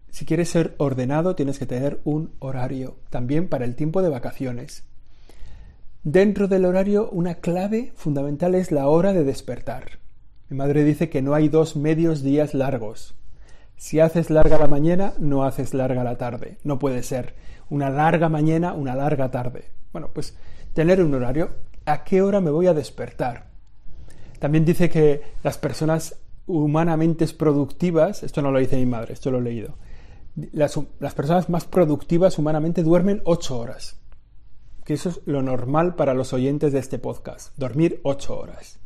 Si 0.09 0.23
quieres 0.23 0.47
ser 0.47 0.73
ordenado, 0.77 1.35
tienes 1.35 1.59
que 1.59 1.65
tener 1.65 1.99
un 2.05 2.31
horario, 2.39 2.95
también 3.09 3.49
para 3.49 3.65
el 3.65 3.75
tiempo 3.75 4.01
de 4.01 4.07
vacaciones. 4.07 4.85
Dentro 6.05 6.47
del 6.47 6.65
horario, 6.65 7.09
una 7.09 7.33
clave 7.33 7.91
fundamental 7.95 8.53
es 8.53 8.71
la 8.71 8.87
hora 8.89 9.11
de 9.11 9.23
despertar. 9.23 9.97
Mi 10.49 10.55
madre 10.55 10.83
dice 10.83 11.09
que 11.09 11.23
no 11.23 11.33
hay 11.33 11.49
dos 11.49 11.75
medios 11.75 12.21
días 12.21 12.53
largos. 12.53 13.15
Si 13.75 13.99
haces 13.99 14.29
larga 14.29 14.59
la 14.59 14.67
mañana, 14.67 15.13
no 15.17 15.45
haces 15.45 15.73
larga 15.73 16.03
la 16.03 16.19
tarde. 16.19 16.59
No 16.63 16.77
puede 16.77 17.01
ser 17.01 17.33
una 17.71 17.89
larga 17.89 18.29
mañana, 18.29 18.73
una 18.73 18.93
larga 18.93 19.31
tarde. 19.31 19.71
Bueno, 19.93 20.11
pues 20.13 20.37
tener 20.75 21.01
un 21.01 21.11
horario. 21.15 21.49
¿A 21.85 22.03
qué 22.03 22.21
hora 22.21 22.39
me 22.39 22.51
voy 22.51 22.67
a 22.67 22.75
despertar? 22.75 23.47
También 24.37 24.63
dice 24.63 24.91
que 24.91 25.23
las 25.41 25.57
personas 25.57 26.19
humanamente 26.45 27.25
productivas, 27.29 28.21
esto 28.21 28.43
no 28.43 28.51
lo 28.51 28.59
dice 28.59 28.75
mi 28.75 28.85
madre, 28.85 29.13
esto 29.13 29.31
lo 29.31 29.39
he 29.39 29.41
leído, 29.41 29.73
las, 30.51 30.75
personas 31.15 31.49
más 31.49 31.65
productivas 31.65 32.37
humanamente 32.37 32.83
duermen 32.83 33.23
ocho 33.25 33.57
horas 33.57 33.97
que 34.85 34.93
eso 34.93 35.09
es 35.09 35.21
lo 35.25 35.41
normal 35.41 35.95
para 35.95 36.13
los 36.13 36.31
oyentes 36.31 36.71
de 36.71 36.79
este 36.79 36.99
podcast, 36.99 37.57
dormir 37.57 37.99
ocho 38.03 38.37
horas. 38.37 38.79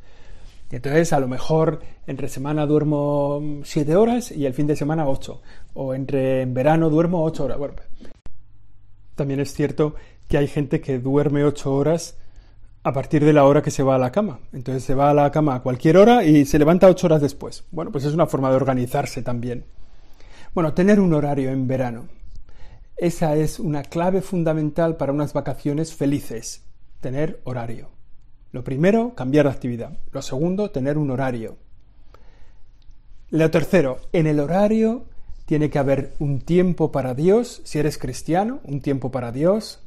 Y 0.71 0.77
entonces 0.77 1.13
a 1.13 1.19
lo 1.19 1.27
mejor 1.27 1.81
entre 2.07 2.29
semana 2.29 2.65
duermo 2.65 3.61
siete 3.63 3.95
horas 3.95 4.31
y 4.31 4.45
el 4.45 4.53
fin 4.53 4.65
de 4.67 4.75
semana 4.75 5.07
ocho. 5.07 5.41
O 5.73 5.93
entre 5.93 6.41
en 6.41 6.53
verano 6.53 6.89
duermo 6.89 7.23
ocho 7.23 7.45
horas. 7.45 7.57
Bueno, 7.57 7.75
también 9.15 9.39
es 9.39 9.53
cierto 9.53 9.95
que 10.27 10.37
hay 10.37 10.47
gente 10.47 10.79
que 10.79 10.99
duerme 10.99 11.43
ocho 11.43 11.73
horas 11.73 12.17
a 12.83 12.93
partir 12.93 13.25
de 13.25 13.33
la 13.33 13.45
hora 13.45 13.61
que 13.61 13.71
se 13.71 13.83
va 13.83 13.95
a 13.95 13.99
la 13.99 14.11
cama. 14.11 14.39
Entonces 14.53 14.83
se 14.83 14.93
va 14.93 15.09
a 15.09 15.13
la 15.13 15.31
cama 15.31 15.55
a 15.55 15.61
cualquier 15.61 15.97
hora 15.97 16.23
y 16.23 16.45
se 16.45 16.59
levanta 16.59 16.87
ocho 16.87 17.07
horas 17.07 17.21
después. 17.21 17.65
Bueno, 17.71 17.91
pues 17.91 18.05
es 18.05 18.13
una 18.13 18.27
forma 18.27 18.51
de 18.51 18.55
organizarse 18.55 19.21
también. 19.23 19.65
Bueno, 20.53 20.73
tener 20.73 20.99
un 20.99 21.13
horario 21.13 21.49
en 21.49 21.67
verano. 21.67 22.07
Esa 22.99 23.37
es 23.37 23.59
una 23.59 23.83
clave 23.83 24.21
fundamental 24.21 24.97
para 24.97 25.13
unas 25.13 25.31
vacaciones 25.31 25.93
felices, 25.93 26.65
tener 26.99 27.39
horario. 27.45 27.87
Lo 28.51 28.65
primero, 28.65 29.15
cambiar 29.15 29.45
de 29.45 29.51
actividad. 29.51 29.97
Lo 30.11 30.21
segundo, 30.21 30.69
tener 30.71 30.97
un 30.97 31.09
horario. 31.09 31.55
Lo 33.29 33.49
tercero, 33.51 34.01
en 34.11 34.27
el 34.27 34.41
horario 34.41 35.05
tiene 35.45 35.69
que 35.69 35.79
haber 35.79 36.13
un 36.19 36.41
tiempo 36.41 36.91
para 36.91 37.13
Dios, 37.13 37.61
si 37.63 37.79
eres 37.79 37.97
cristiano, 37.97 38.59
un 38.65 38.81
tiempo 38.81 39.11
para 39.11 39.31
Dios, 39.31 39.79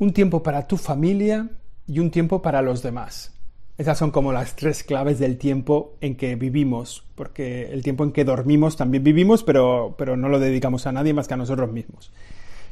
un 0.00 0.12
tiempo 0.12 0.42
para 0.42 0.66
tu 0.66 0.76
familia 0.76 1.48
y 1.86 2.00
un 2.00 2.10
tiempo 2.10 2.42
para 2.42 2.60
los 2.60 2.82
demás. 2.82 3.33
Esas 3.76 3.98
son 3.98 4.12
como 4.12 4.32
las 4.32 4.54
tres 4.54 4.84
claves 4.84 5.18
del 5.18 5.36
tiempo 5.36 5.96
en 6.00 6.16
que 6.16 6.36
vivimos, 6.36 7.04
porque 7.16 7.72
el 7.72 7.82
tiempo 7.82 8.04
en 8.04 8.12
que 8.12 8.24
dormimos 8.24 8.76
también 8.76 9.02
vivimos, 9.02 9.42
pero, 9.42 9.96
pero 9.98 10.16
no 10.16 10.28
lo 10.28 10.38
dedicamos 10.38 10.86
a 10.86 10.92
nadie 10.92 11.12
más 11.12 11.26
que 11.26 11.34
a 11.34 11.38
nosotros 11.38 11.72
mismos. 11.72 12.12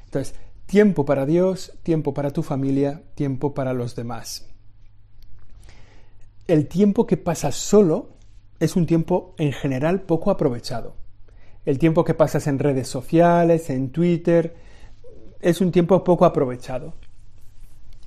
Entonces, 0.05 0.37
tiempo 0.67 1.05
para 1.05 1.27
Dios, 1.27 1.73
tiempo 1.83 2.15
para 2.15 2.31
tu 2.31 2.45
familia, 2.45 3.03
tiempo 3.17 3.53
para 3.53 3.73
los 3.73 3.97
demás. 3.97 4.49
El 6.47 6.69
tiempo 6.69 7.07
que 7.07 7.17
pasas 7.17 7.57
solo 7.57 8.11
es 8.61 8.77
un 8.77 8.87
tiempo 8.87 9.35
en 9.39 9.53
general 9.53 10.03
poco 10.03 10.31
aprovechado. 10.31 10.95
El 11.65 11.79
tiempo 11.79 12.05
que 12.05 12.15
pasas 12.15 12.47
en 12.47 12.61
redes 12.61 12.87
sociales, 12.87 13.71
en 13.71 13.91
Twitter, 13.91 14.55
es 15.41 15.61
un 15.61 15.73
tiempo 15.73 16.05
poco 16.05 16.25
aprovechado. 16.25 16.95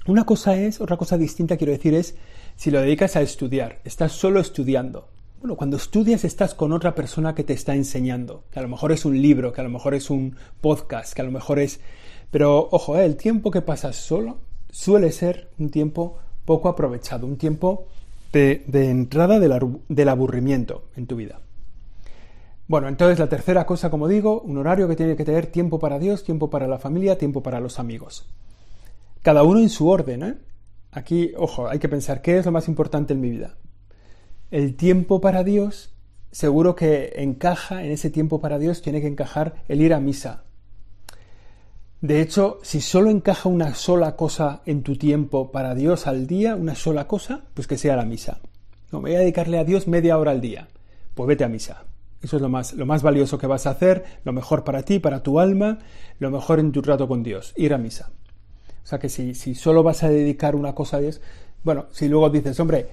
Una 0.08 0.26
cosa 0.26 0.56
es, 0.56 0.80
otra 0.80 0.98
cosa 0.98 1.18
distinta 1.18 1.58
quiero 1.58 1.74
decir 1.74 1.94
es, 1.94 2.16
si 2.56 2.72
lo 2.72 2.82
dedicas 2.82 3.16
a 3.16 3.22
estudiar, 3.22 3.80
estás 3.84 4.12
solo 4.12 4.40
estudiando. 4.40 5.10
Bueno, 5.40 5.56
cuando 5.56 5.78
estudias 5.78 6.24
estás 6.24 6.56
con 6.56 6.72
otra 6.74 6.96
persona 6.96 7.36
que 7.36 7.44
te 7.44 7.54
está 7.54 7.76
enseñando, 7.76 8.44
que 8.52 8.60
a 8.60 8.62
lo 8.62 8.68
mejor 8.68 8.92
es 8.92 9.06
un 9.06 9.22
libro, 9.22 9.54
que 9.54 9.62
a 9.62 9.64
lo 9.64 9.70
mejor 9.70 9.94
es 9.94 10.10
un 10.10 10.36
podcast, 10.62 11.14
que 11.14 11.22
a 11.22 11.26
lo 11.26 11.32
mejor 11.32 11.60
es... 11.60 11.80
Pero 12.32 12.68
ojo, 12.72 12.98
eh, 12.98 13.06
el 13.06 13.16
tiempo 13.16 13.52
que 13.52 13.62
pasas 13.62 13.96
solo 13.96 14.40
suele 14.72 15.12
ser 15.12 15.50
un 15.60 15.70
tiempo 15.70 16.18
poco 16.46 16.70
aprovechado, 16.70 17.28
un 17.28 17.38
tiempo 17.38 17.88
de, 18.32 18.64
entrada 18.74 19.40
del 19.40 20.10
aburrimiento 20.10 20.90
en 20.96 21.08
tu 21.08 21.16
vida. 21.16 21.40
Bueno, 22.68 22.88
entonces 22.88 23.20
la 23.20 23.30
tercera 23.30 23.66
cosa, 23.66 23.90
como 23.90 24.08
digo, 24.08 24.42
un 24.42 24.58
horario 24.58 24.88
que 24.88 24.96
tiene 24.96 25.16
que 25.16 25.24
tener 25.24 25.48
tiempo 25.48 25.80
para 25.80 26.00
Dios, 26.00 26.24
tiempo 26.24 26.50
para 26.50 26.68
la 26.68 26.80
familia, 26.80 27.18
tiempo 27.18 27.44
para 27.44 27.60
los 27.60 27.80
amigos 27.80 28.28
cada 29.26 29.42
uno 29.42 29.60
en 29.60 29.70
su 29.70 29.90
orden. 29.90 30.22
¿eh? 30.22 30.38
Aquí, 30.96 31.34
ojo, 31.36 31.68
hay 31.68 31.78
que 31.78 31.90
pensar 31.90 32.22
qué 32.22 32.38
es 32.38 32.46
lo 32.46 32.54
más 32.54 32.70
importante 32.70 33.12
en 33.12 33.20
mi 33.20 33.30
vida. 33.30 33.58
El 34.50 34.78
tiempo 34.78 35.20
para 35.20 35.44
Dios, 35.44 35.94
seguro 36.32 36.74
que 36.74 37.16
encaja, 37.18 37.84
en 37.84 37.92
ese 37.92 38.10
tiempo 38.10 38.40
para 38.40 38.60
Dios 38.60 38.82
tiene 38.82 39.02
que 39.02 39.08
encajar 39.08 39.56
el 39.68 39.82
ir 39.82 39.94
a 39.94 40.00
misa. 40.00 40.46
De 42.00 42.22
hecho, 42.22 42.60
si 42.62 42.80
solo 42.80 43.10
encaja 43.10 43.50
una 43.50 43.76
sola 43.76 44.16
cosa 44.16 44.62
en 44.66 44.84
tu 44.84 44.96
tiempo 44.96 45.52
para 45.52 45.76
Dios 45.76 46.08
al 46.08 46.28
día, 46.28 46.56
una 46.56 46.76
sola 46.76 47.10
cosa, 47.10 47.42
pues 47.54 47.68
que 47.68 47.78
sea 47.78 47.98
la 47.98 48.06
misa. 48.06 48.40
No, 48.94 49.02
me 49.02 49.10
voy 49.10 49.18
a 49.18 49.20
dedicarle 49.20 49.60
a 49.60 49.66
Dios 49.66 49.90
media 49.90 50.18
hora 50.18 50.32
al 50.32 50.40
día. 50.40 50.70
Pues 51.14 51.28
vete 51.28 51.44
a 51.44 51.50
misa. 51.50 51.84
Eso 52.22 52.38
es 52.38 52.42
lo 52.42 52.48
más, 52.48 52.72
lo 52.72 52.86
más 52.86 53.04
valioso 53.04 53.38
que 53.38 53.48
vas 53.48 53.68
a 53.68 53.72
hacer, 53.72 54.06
lo 54.24 54.32
mejor 54.32 54.64
para 54.64 54.84
ti, 54.84 55.00
para 55.00 55.24
tu 55.24 55.42
alma, 55.42 55.80
lo 56.20 56.32
mejor 56.32 56.62
en 56.62 56.72
tu 56.72 56.82
trato 56.82 57.06
con 57.06 57.22
Dios, 57.22 57.54
ir 57.58 57.74
a 57.74 57.78
misa. 57.78 58.12
O 58.86 58.88
sea 58.88 59.00
que 59.00 59.10
si, 59.10 59.34
si 59.34 59.56
solo 59.56 59.82
vas 59.82 60.04
a 60.04 60.10
dedicar 60.10 60.56
una 60.56 60.76
cosa 60.76 60.98
a 60.98 61.00
Dios, 61.00 61.20
bueno, 61.64 61.88
si 61.90 62.08
luego 62.08 62.30
dices, 62.30 62.60
hombre, 62.60 62.88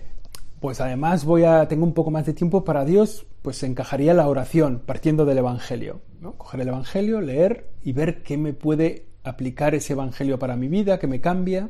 pues 0.58 0.80
además 0.80 1.26
voy 1.26 1.44
a, 1.44 1.68
tengo 1.68 1.84
un 1.84 1.92
poco 1.92 2.10
más 2.10 2.24
de 2.24 2.32
tiempo 2.32 2.64
para 2.64 2.86
Dios, 2.86 3.26
pues 3.42 3.62
encajaría 3.62 4.14
la 4.14 4.26
oración 4.26 4.80
partiendo 4.86 5.26
del 5.26 5.36
Evangelio. 5.36 6.00
¿no? 6.18 6.32
Coger 6.38 6.62
el 6.62 6.68
Evangelio, 6.68 7.20
leer 7.20 7.68
y 7.84 7.92
ver 7.92 8.22
qué 8.22 8.38
me 8.38 8.54
puede 8.54 9.04
aplicar 9.22 9.74
ese 9.74 9.92
Evangelio 9.92 10.38
para 10.38 10.56
mi 10.56 10.68
vida, 10.68 10.98
qué 10.98 11.06
me 11.06 11.20
cambia. 11.20 11.68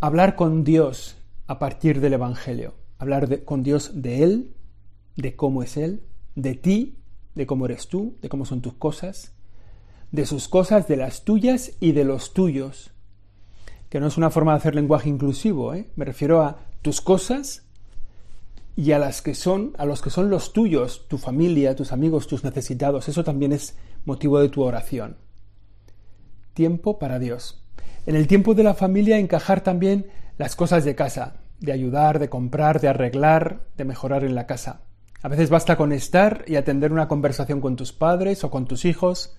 Hablar 0.00 0.34
con 0.34 0.64
Dios 0.64 1.18
a 1.46 1.58
partir 1.58 2.00
del 2.00 2.14
Evangelio. 2.14 2.72
Hablar 2.98 3.44
con 3.44 3.62
Dios 3.62 4.00
de 4.00 4.22
Él, 4.22 4.54
de 5.16 5.36
cómo 5.36 5.62
es 5.62 5.76
Él, 5.76 6.00
de 6.36 6.54
ti, 6.54 6.96
de 7.34 7.46
cómo 7.46 7.66
eres 7.66 7.88
tú, 7.88 8.16
de 8.22 8.30
cómo 8.30 8.46
son 8.46 8.62
tus 8.62 8.72
cosas 8.72 9.34
de 10.12 10.26
sus 10.26 10.48
cosas, 10.48 10.88
de 10.88 10.96
las 10.96 11.24
tuyas 11.24 11.72
y 11.80 11.92
de 11.92 12.04
los 12.04 12.32
tuyos. 12.32 12.90
Que 13.88 14.00
no 14.00 14.06
es 14.06 14.16
una 14.16 14.30
forma 14.30 14.52
de 14.52 14.58
hacer 14.58 14.74
lenguaje 14.74 15.08
inclusivo, 15.08 15.74
¿eh? 15.74 15.88
me 15.96 16.04
refiero 16.04 16.42
a 16.42 16.58
tus 16.82 17.00
cosas 17.00 17.62
y 18.76 18.92
a 18.92 18.98
las 18.98 19.22
que 19.22 19.34
son, 19.34 19.72
a 19.76 19.84
los 19.84 20.02
que 20.02 20.10
son 20.10 20.30
los 20.30 20.52
tuyos, 20.52 21.06
tu 21.08 21.18
familia, 21.18 21.74
tus 21.74 21.92
amigos, 21.92 22.28
tus 22.28 22.44
necesitados. 22.44 23.08
Eso 23.08 23.24
también 23.24 23.52
es 23.52 23.76
motivo 24.04 24.38
de 24.40 24.48
tu 24.48 24.62
oración. 24.62 25.16
Tiempo 26.54 26.98
para 26.98 27.18
Dios. 27.18 27.62
En 28.06 28.14
el 28.14 28.26
tiempo 28.26 28.54
de 28.54 28.62
la 28.62 28.74
familia 28.74 29.18
encajar 29.18 29.62
también 29.62 30.06
las 30.38 30.54
cosas 30.54 30.84
de 30.84 30.94
casa, 30.94 31.34
de 31.60 31.72
ayudar, 31.72 32.18
de 32.18 32.28
comprar, 32.28 32.80
de 32.80 32.88
arreglar, 32.88 33.62
de 33.76 33.84
mejorar 33.84 34.24
en 34.24 34.34
la 34.34 34.46
casa. 34.46 34.82
A 35.22 35.28
veces 35.28 35.50
basta 35.50 35.76
con 35.76 35.92
estar 35.92 36.44
y 36.46 36.54
atender 36.54 36.92
una 36.92 37.08
conversación 37.08 37.60
con 37.60 37.74
tus 37.74 37.92
padres 37.92 38.44
o 38.44 38.50
con 38.50 38.66
tus 38.66 38.84
hijos, 38.84 39.34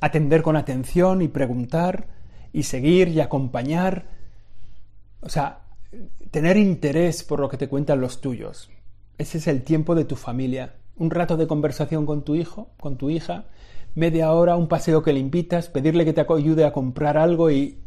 atender 0.00 0.42
con 0.42 0.56
atención 0.56 1.22
y 1.22 1.28
preguntar 1.28 2.08
y 2.52 2.64
seguir 2.64 3.08
y 3.08 3.20
acompañar. 3.20 4.06
O 5.20 5.28
sea, 5.28 5.60
tener 6.30 6.56
interés 6.56 7.24
por 7.24 7.40
lo 7.40 7.48
que 7.48 7.56
te 7.56 7.68
cuentan 7.68 8.00
los 8.00 8.20
tuyos. 8.20 8.70
Ese 9.18 9.38
es 9.38 9.46
el 9.46 9.62
tiempo 9.62 9.94
de 9.94 10.04
tu 10.04 10.16
familia. 10.16 10.74
Un 10.96 11.10
rato 11.10 11.36
de 11.36 11.46
conversación 11.46 12.06
con 12.06 12.24
tu 12.24 12.34
hijo, 12.34 12.70
con 12.78 12.96
tu 12.96 13.10
hija, 13.10 13.46
media 13.94 14.32
hora, 14.32 14.56
un 14.56 14.68
paseo 14.68 15.02
que 15.02 15.12
le 15.12 15.20
invitas, 15.20 15.68
pedirle 15.68 16.04
que 16.04 16.12
te 16.12 16.20
ayude 16.20 16.64
a 16.64 16.72
comprar 16.72 17.16
algo 17.16 17.50
y 17.50 17.78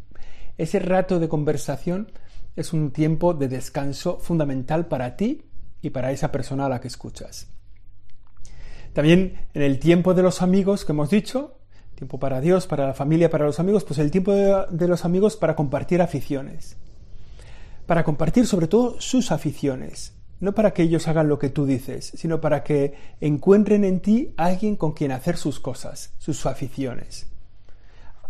ese 0.58 0.78
rato 0.78 1.18
de 1.18 1.28
conversación 1.28 2.12
es 2.56 2.72
un 2.72 2.90
tiempo 2.90 3.32
de 3.32 3.48
descanso 3.48 4.18
fundamental 4.18 4.86
para 4.86 5.16
ti 5.16 5.42
y 5.80 5.90
para 5.90 6.12
esa 6.12 6.30
persona 6.30 6.66
a 6.66 6.68
la 6.68 6.80
que 6.80 6.88
escuchas. 6.88 7.48
También 8.92 9.46
en 9.54 9.62
el 9.62 9.78
tiempo 9.78 10.12
de 10.12 10.22
los 10.22 10.42
amigos 10.42 10.84
que 10.84 10.92
hemos 10.92 11.08
dicho, 11.08 11.58
tiempo 12.02 12.18
para 12.18 12.40
Dios, 12.40 12.66
para 12.66 12.88
la 12.88 12.94
familia, 12.94 13.30
para 13.30 13.44
los 13.44 13.60
amigos, 13.60 13.84
pues 13.84 14.00
el 14.00 14.10
tiempo 14.10 14.32
de, 14.32 14.88
los 14.88 15.04
amigos 15.04 15.36
para 15.36 15.54
compartir 15.54 16.02
aficiones. 16.02 16.76
Para 17.86 18.02
compartir 18.02 18.44
sobre 18.44 18.66
todo 18.66 19.00
sus 19.00 19.30
aficiones. 19.30 20.12
No 20.40 20.52
para 20.52 20.72
que 20.72 20.82
ellos 20.82 21.06
hagan 21.06 21.28
lo 21.28 21.38
que 21.38 21.48
tú 21.48 21.64
dices, 21.64 22.10
sino 22.16 22.40
para 22.40 22.64
que 22.64 22.94
encuentren 23.20 23.84
en 23.84 24.00
ti 24.00 24.34
alguien 24.36 24.74
con 24.74 24.94
quien 24.94 25.12
hacer 25.12 25.36
sus 25.36 25.60
cosas, 25.60 26.12
sus 26.18 26.44
aficiones. 26.44 27.28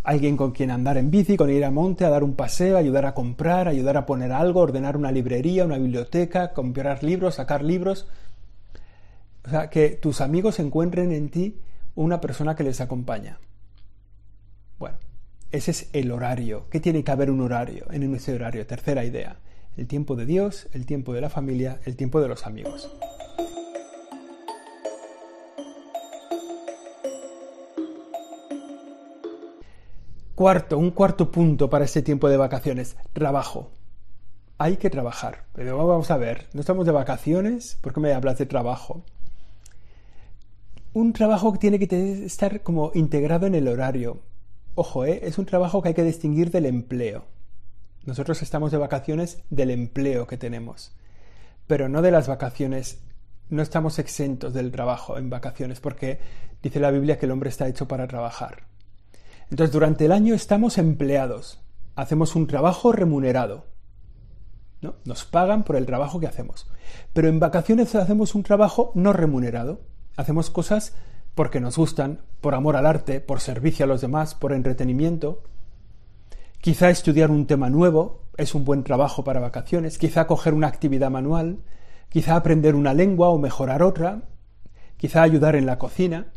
Alguien 0.02 0.36
con 0.36 0.52
quien 0.52 0.70
andar 0.70 0.98
en 0.98 1.10
bici, 1.10 1.38
con 1.38 1.48
ir 1.48 1.64
a 1.64 1.70
monte, 1.70 2.04
a 2.04 2.10
dar 2.10 2.24
un 2.24 2.34
paseo, 2.34 2.76
ayudar 2.76 3.06
a 3.06 3.14
comprar, 3.14 3.68
ayudar 3.68 3.96
a 3.96 4.04
poner 4.04 4.32
algo, 4.32 4.60
ordenar 4.60 4.98
una 4.98 5.10
librería, 5.10 5.64
una 5.64 5.78
biblioteca, 5.78 6.52
comprar 6.52 7.02
libros, 7.02 7.36
sacar 7.36 7.64
libros. 7.64 8.06
O 9.46 9.48
sea, 9.48 9.70
que 9.70 9.88
tus 9.88 10.20
amigos 10.20 10.58
encuentren 10.58 11.10
en 11.10 11.30
ti 11.30 11.56
una 11.94 12.20
persona 12.20 12.54
que 12.54 12.64
les 12.64 12.82
acompaña. 12.82 13.38
Bueno, 14.82 14.98
ese 15.52 15.70
es 15.70 15.88
el 15.92 16.10
horario. 16.10 16.66
¿Qué 16.68 16.80
tiene 16.80 17.04
que 17.04 17.12
haber 17.12 17.30
un 17.30 17.40
horario 17.40 17.86
en 17.92 18.12
ese 18.16 18.34
horario? 18.34 18.66
Tercera 18.66 19.04
idea. 19.04 19.36
El 19.76 19.86
tiempo 19.86 20.16
de 20.16 20.26
Dios, 20.26 20.66
el 20.72 20.86
tiempo 20.86 21.12
de 21.12 21.20
la 21.20 21.30
familia, 21.30 21.78
el 21.84 21.94
tiempo 21.94 22.20
de 22.20 22.26
los 22.26 22.48
amigos. 22.48 22.90
Cuarto, 30.34 30.78
un 30.78 30.90
cuarto 30.90 31.30
punto 31.30 31.70
para 31.70 31.84
este 31.84 32.02
tiempo 32.02 32.28
de 32.28 32.36
vacaciones, 32.36 32.96
trabajo. 33.12 33.70
Hay 34.58 34.78
que 34.78 34.90
trabajar. 34.90 35.44
Pero 35.52 35.76
vamos 35.86 36.10
a 36.10 36.16
ver, 36.16 36.48
no 36.54 36.60
estamos 36.60 36.86
de 36.86 36.90
vacaciones, 36.90 37.78
¿por 37.80 37.94
qué 37.94 38.00
me 38.00 38.12
hablas 38.12 38.36
de 38.38 38.46
trabajo? 38.46 39.04
Un 40.92 41.12
trabajo 41.12 41.52
que 41.52 41.60
tiene 41.60 41.78
que 41.78 42.24
estar 42.24 42.64
como 42.64 42.90
integrado 42.94 43.46
en 43.46 43.54
el 43.54 43.68
horario. 43.68 44.31
Ojo, 44.74 45.04
¿eh? 45.04 45.20
es 45.24 45.36
un 45.38 45.44
trabajo 45.44 45.82
que 45.82 45.88
hay 45.88 45.94
que 45.94 46.04
distinguir 46.04 46.50
del 46.50 46.66
empleo. 46.66 47.26
Nosotros 48.04 48.40
estamos 48.42 48.72
de 48.72 48.78
vacaciones 48.78 49.42
del 49.50 49.70
empleo 49.70 50.26
que 50.26 50.38
tenemos, 50.38 50.92
pero 51.66 51.88
no 51.88 52.02
de 52.02 52.10
las 52.10 52.26
vacaciones. 52.26 53.00
No 53.50 53.62
estamos 53.62 53.98
exentos 53.98 54.54
del 54.54 54.72
trabajo 54.72 55.18
en 55.18 55.28
vacaciones 55.28 55.78
porque 55.80 56.20
dice 56.62 56.80
la 56.80 56.90
Biblia 56.90 57.18
que 57.18 57.26
el 57.26 57.32
hombre 57.32 57.50
está 57.50 57.68
hecho 57.68 57.86
para 57.86 58.08
trabajar. 58.08 58.62
Entonces, 59.50 59.72
durante 59.74 60.06
el 60.06 60.12
año 60.12 60.34
estamos 60.34 60.78
empleados, 60.78 61.60
hacemos 61.94 62.34
un 62.34 62.46
trabajo 62.46 62.92
remunerado. 62.92 63.66
¿no? 64.80 64.94
Nos 65.04 65.26
pagan 65.26 65.64
por 65.64 65.76
el 65.76 65.84
trabajo 65.84 66.18
que 66.18 66.26
hacemos. 66.26 66.66
Pero 67.12 67.28
en 67.28 67.38
vacaciones 67.38 67.94
hacemos 67.94 68.34
un 68.34 68.42
trabajo 68.42 68.90
no 68.94 69.12
remunerado. 69.12 69.82
Hacemos 70.16 70.48
cosas 70.48 70.94
porque 71.34 71.60
nos 71.60 71.76
gustan, 71.76 72.20
por 72.40 72.54
amor 72.54 72.76
al 72.76 72.86
arte, 72.86 73.20
por 73.20 73.40
servicio 73.40 73.84
a 73.84 73.88
los 73.88 74.00
demás, 74.00 74.34
por 74.34 74.52
entretenimiento. 74.52 75.42
Quizá 76.60 76.90
estudiar 76.90 77.30
un 77.30 77.46
tema 77.46 77.70
nuevo 77.70 78.22
es 78.36 78.54
un 78.54 78.64
buen 78.64 78.82
trabajo 78.82 79.24
para 79.24 79.40
vacaciones, 79.40 79.98
quizá 79.98 80.26
coger 80.26 80.54
una 80.54 80.68
actividad 80.68 81.10
manual, 81.10 81.58
quizá 82.08 82.36
aprender 82.36 82.74
una 82.74 82.94
lengua 82.94 83.28
o 83.28 83.38
mejorar 83.38 83.82
otra, 83.82 84.22
quizá 84.96 85.22
ayudar 85.22 85.56
en 85.56 85.66
la 85.66 85.78
cocina. 85.78 86.28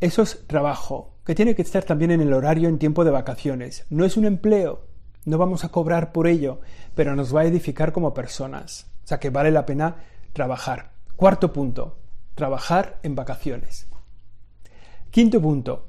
Eso 0.00 0.22
es 0.22 0.46
trabajo, 0.46 1.14
que 1.24 1.34
tiene 1.34 1.54
que 1.54 1.62
estar 1.62 1.84
también 1.84 2.10
en 2.10 2.20
el 2.20 2.32
horario 2.32 2.68
en 2.68 2.78
tiempo 2.78 3.04
de 3.04 3.10
vacaciones. 3.10 3.84
No 3.90 4.04
es 4.04 4.16
un 4.16 4.24
empleo, 4.24 4.86
no 5.24 5.38
vamos 5.38 5.64
a 5.64 5.70
cobrar 5.70 6.12
por 6.12 6.26
ello, 6.26 6.60
pero 6.94 7.16
nos 7.16 7.34
va 7.34 7.40
a 7.40 7.46
edificar 7.46 7.92
como 7.92 8.14
personas. 8.14 8.86
O 9.04 9.08
sea 9.08 9.18
que 9.18 9.30
vale 9.30 9.50
la 9.50 9.66
pena 9.66 9.96
trabajar. 10.32 10.92
Cuarto 11.16 11.52
punto, 11.52 11.98
trabajar 12.34 12.98
en 13.02 13.14
vacaciones. 13.14 13.87
Quinto 15.10 15.40
punto, 15.40 15.86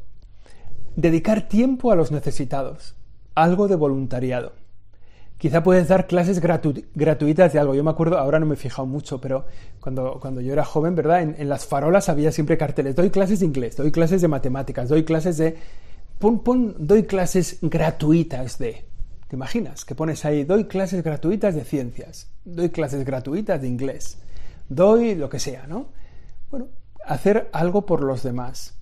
dedicar 0.95 1.47
tiempo 1.47 1.91
a 1.91 1.95
los 1.95 2.11
necesitados. 2.11 2.95
algo 3.35 3.67
de 3.69 3.75
voluntariado. 3.75 4.51
Quizá 5.37 5.63
puedes 5.63 5.87
dar 5.87 6.07
clases 6.07 6.41
gratuitas 6.41 7.53
de 7.53 7.59
algo. 7.59 7.73
Yo 7.73 7.83
me 7.85 7.91
acuerdo, 7.91 8.17
ahora 8.17 8.39
no 8.39 8.45
me 8.45 8.55
he 8.55 8.57
fijado 8.57 8.85
mucho, 8.85 9.21
pero 9.21 9.45
cuando, 9.79 10.19
cuando 10.19 10.41
yo 10.41 10.51
era 10.51 10.65
joven, 10.65 10.95
¿verdad? 10.95 11.21
En, 11.21 11.35
en, 11.37 11.47
las 11.47 11.65
farolas 11.65 12.09
había 12.09 12.33
siempre 12.33 12.57
carteles. 12.57 12.95
Doy 12.95 13.09
clases 13.09 13.39
de 13.39 13.45
inglés, 13.45 13.77
doy 13.77 13.91
clases 13.91 14.21
de 14.21 14.27
matemáticas, 14.27 14.89
doy 14.89 15.05
clases 15.05 15.37
de... 15.37 15.55
Pon, 16.17 16.39
pon, 16.43 16.75
doy 16.77 17.03
clases 17.03 17.59
gratuitas 17.61 18.57
de... 18.57 18.83
¿Te 19.29 19.35
imaginas? 19.35 19.85
Que 19.85 19.95
pones 19.95 20.25
ahí, 20.25 20.43
doy 20.43 20.65
clases 20.65 21.03
gratuitas 21.03 21.55
de 21.55 21.63
ciencias, 21.63 22.27
doy 22.43 22.69
clases 22.69 23.05
gratuitas 23.05 23.61
de 23.61 23.67
inglés, 23.67 24.17
doy 24.67 25.15
lo 25.15 25.29
que 25.29 25.39
sea, 25.39 25.67
¿no? 25.67 25.87
Bueno, 26.49 26.67
hacer 27.05 27.47
algo 27.53 27.85
por 27.85 28.01
los 28.01 28.23
demás. 28.23 28.78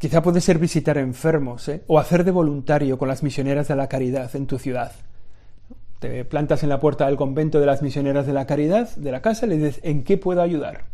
Quizá 0.00 0.20
puede 0.22 0.40
ser 0.40 0.58
visitar 0.58 0.98
enfermos, 0.98 1.68
¿eh? 1.68 1.84
o 1.86 2.00
hacer 2.00 2.24
de 2.24 2.32
voluntario 2.32 2.98
con 2.98 3.06
las 3.06 3.22
misioneras 3.22 3.68
de 3.68 3.76
la 3.76 3.88
caridad 3.88 4.34
en 4.34 4.48
tu 4.48 4.58
ciudad 4.58 4.90
te 6.00 6.24
plantas 6.24 6.62
en 6.62 6.70
la 6.70 6.80
puerta 6.80 7.06
del 7.06 7.16
convento 7.16 7.60
de 7.60 7.66
las 7.66 7.82
misioneras 7.82 8.26
de 8.26 8.32
la 8.32 8.46
caridad 8.46 8.88
de 8.96 9.12
la 9.12 9.20
casa 9.20 9.46
y 9.46 9.50
le 9.50 9.58
dices, 9.58 9.80
¿en 9.84 10.02
qué 10.02 10.16
puedo 10.16 10.40
ayudar? 10.40 10.86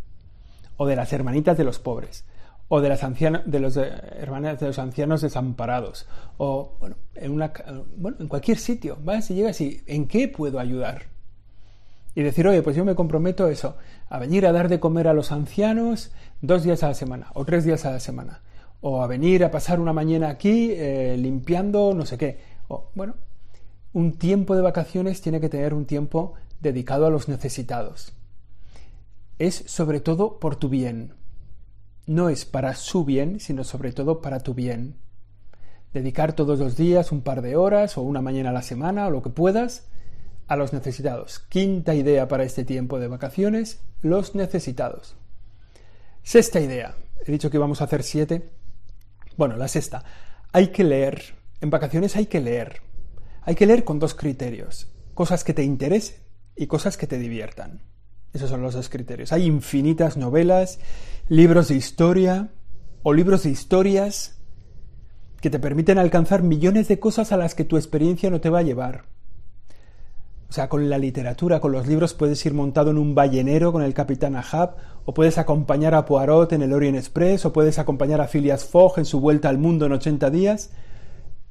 O 0.77 0.87
de 0.87 0.97
las 0.97 1.13
hermanitas 1.13 1.57
de 1.57 1.65
los 1.65 1.79
pobres, 1.79 2.25
o 2.69 2.81
de 2.81 2.89
las 2.89 3.05
ancianas, 3.05 3.43
de 3.47 3.61
los 3.61 3.77
eh, 3.77 3.89
hermanas 4.19 4.59
de 4.59 4.67
los 4.67 4.79
ancianos 4.81 5.23
desamparados, 5.23 6.09
o 6.37 6.77
bueno, 6.81 6.97
en 7.15 7.37
bueno, 7.97 8.17
en 8.21 8.27
cualquier 8.27 8.59
sitio, 8.59 8.99
vas 9.01 9.31
y 9.31 9.35
llegas 9.35 9.61
y 9.61 9.81
¿en 9.87 10.09
qué 10.09 10.27
puedo 10.27 10.59
ayudar? 10.59 11.05
Y 12.17 12.23
decir, 12.23 12.49
oye, 12.49 12.63
pues 12.63 12.75
yo 12.75 12.85
me 12.85 12.97
comprometo 12.97 13.45
a 13.45 13.53
eso, 13.53 13.77
a 14.09 14.19
venir 14.19 14.45
a 14.45 14.53
dar 14.53 14.69
de 14.69 14.81
comer 14.81 15.07
a 15.07 15.15
los 15.15 15.31
ancianos 15.31 16.11
dos 16.41 16.65
días 16.65 16.83
a 16.83 16.89
la 16.89 16.95
semana, 16.95 17.29
o 17.35 17.45
tres 17.45 17.65
días 17.65 17.85
a 17.85 17.93
la 17.93 18.01
semana, 18.01 18.41
o 18.81 19.03
a 19.03 19.07
venir 19.07 19.45
a 19.45 19.51
pasar 19.51 19.81
una 19.81 19.93
mañana 19.93 20.29
aquí 20.29 20.71
eh, 20.73 21.17
limpiando 21.19 21.95
no 21.95 22.07
sé 22.07 22.19
qué. 22.19 22.39
O, 22.69 22.91
bueno, 22.95 23.15
un 23.93 24.13
tiempo 24.13 24.55
de 24.55 24.63
vacaciones 24.63 25.21
tiene 25.21 25.41
que 25.41 25.49
tener 25.49 25.75
un 25.75 25.87
tiempo 25.87 26.35
dedicado 26.61 27.07
a 27.07 27.11
los 27.11 27.29
necesitados. 27.29 28.13
Es 29.39 29.65
sobre 29.67 30.01
todo 30.01 30.39
por 30.39 30.57
tu 30.57 30.69
bien. 30.69 31.15
No 32.07 32.29
es 32.29 32.45
para 32.45 32.75
su 32.75 33.05
bien, 33.05 33.41
sino 33.41 33.65
sobre 33.65 33.93
todo 33.93 34.21
para 34.21 34.41
tu 34.41 34.55
bien. 34.55 34.97
Dedicar 35.93 36.35
todos 36.35 36.59
los 36.59 36.77
días 36.77 37.11
un 37.11 37.23
par 37.23 37.43
de 37.43 37.57
horas 37.57 37.99
o 37.99 38.03
una 38.03 38.23
mañana 38.23 38.51
a 38.51 38.53
la 38.53 38.63
semana 38.63 39.07
o 39.07 39.11
lo 39.11 39.23
que 39.23 39.31
puedas 39.31 39.87
a 40.47 40.57
los 40.57 40.73
necesitados. 40.73 41.41
Quinta 41.49 41.95
idea 41.95 42.29
para 42.29 42.45
este 42.45 42.65
tiempo 42.65 42.99
de 42.99 43.09
vacaciones, 43.09 43.81
los 44.03 44.35
necesitados. 44.35 45.17
Sexta 46.23 46.61
idea. 46.61 46.95
He 47.25 47.33
dicho 47.33 47.51
que 47.51 47.57
íbamos 47.57 47.81
a 47.81 47.85
hacer 47.85 48.03
siete. 48.03 48.51
Bueno, 49.37 49.57
la 49.57 49.69
sexta. 49.69 50.05
Hay 50.53 50.69
que 50.69 50.85
leer. 50.85 51.35
En 51.61 51.71
vacaciones 51.71 52.17
hay 52.17 52.27
que 52.27 52.41
leer. 52.41 52.81
Hay 53.43 53.55
que 53.55 53.67
leer 53.67 53.85
con 53.85 53.99
dos 53.99 54.15
criterios, 54.15 54.89
cosas 55.15 55.45
que 55.45 55.55
te 55.55 55.63
interesen 55.63 56.17
y 56.57 56.67
cosas 56.67 56.97
que 56.97 57.07
te 57.07 57.19
diviertan. 57.19 57.83
Esos 58.33 58.51
son 58.51 58.61
los 58.61 58.75
dos 58.75 58.89
criterios. 58.89 59.33
Hay 59.33 59.47
infinitas 59.47 60.17
novelas, 60.17 60.81
libros 61.29 61.69
de 61.69 61.77
historia 61.77 62.49
o 63.03 63.13
libros 63.13 63.45
de 63.45 63.51
historias 63.51 64.37
que 65.41 65.51
te 65.51 65.59
permiten 65.59 65.99
alcanzar 65.99 66.43
millones 66.43 66.89
de 66.89 66.99
cosas 66.99 67.31
a 67.31 67.37
las 67.37 67.55
que 67.55 67.65
tu 67.65 67.77
experiencia 67.77 68.31
no 68.31 68.41
te 68.41 68.51
va 68.51 68.61
a 68.61 68.63
llevar. 68.63 69.05
O 70.49 70.53
sea, 70.53 70.69
con 70.69 70.89
la 70.89 70.99
literatura, 70.99 71.61
con 71.61 71.73
los 71.73 71.87
libros 71.87 72.15
puedes 72.15 72.45
ir 72.47 72.55
montado 72.55 72.91
en 72.91 72.99
un 72.99 73.15
ballenero 73.15 73.73
con 73.73 73.83
el 73.83 73.95
capitán 73.95 74.37
Ahab, 74.37 74.77
o 75.05 75.13
puedes 75.13 75.39
acompañar 75.39 75.95
a 75.95 76.05
Poirot 76.05 76.53
en 76.53 76.63
el 76.63 76.73
Orient 76.73 76.97
Express, 76.97 77.45
o 77.47 77.53
puedes 77.53 77.79
acompañar 77.79 78.21
a 78.21 78.29
Phileas 78.29 78.65
Fogg 78.65 78.99
en 78.99 79.05
su 79.05 79.21
vuelta 79.21 79.49
al 79.49 79.59
mundo 79.59 79.87
en 79.87 79.93
80 79.93 80.31
días. 80.31 80.71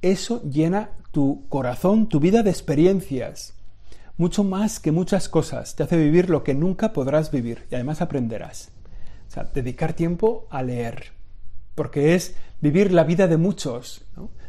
Eso 0.01 0.41
llena 0.43 0.91
tu 1.11 1.47
corazón, 1.49 2.07
tu 2.07 2.19
vida 2.19 2.43
de 2.43 2.51
experiencias. 2.51 3.53
Mucho 4.17 4.45
más 4.45 4.79
que 4.79 4.93
muchas 4.93 5.27
cosas. 5.27 5.75
Te 5.75 5.83
hace 5.83 5.97
vivir 5.97 6.29
lo 6.29 6.43
que 6.43 6.53
nunca 6.53 6.93
podrás 6.93 7.31
vivir 7.31 7.65
y 7.69 7.75
además 7.75 8.01
aprenderás. 8.01 8.71
O 9.27 9.31
sea, 9.31 9.43
dedicar 9.43 9.93
tiempo 9.93 10.47
a 10.49 10.63
leer. 10.63 11.11
Porque 11.73 12.15
es 12.15 12.35
vivir 12.61 12.93
la 12.93 13.03
vida 13.03 13.27
de 13.27 13.35
muchos. 13.37 14.05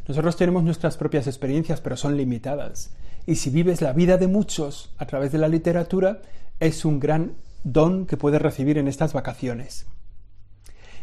Nosotros 0.09 0.37
tenemos 0.37 0.63
nuestras 0.63 0.97
propias 0.97 1.27
experiencias, 1.27 1.81
pero 1.81 1.97
son 1.97 2.17
limitadas. 2.17 2.91
Y 3.27 3.37
si 3.37 3.51
vives 3.51 3.83
la 3.83 3.93
vida 3.93 4.19
de 4.19 4.29
muchos 4.29 4.91
a 4.99 5.07
través 5.07 5.33
de 5.33 5.39
la 5.39 5.49
literatura, 5.49 6.23
es 6.61 6.85
un 6.85 7.01
gran 7.01 7.35
don 7.65 8.07
que 8.07 8.17
puedes 8.17 8.41
recibir 8.41 8.79
en 8.79 8.87
estas 8.87 9.13
vacaciones. 9.13 9.87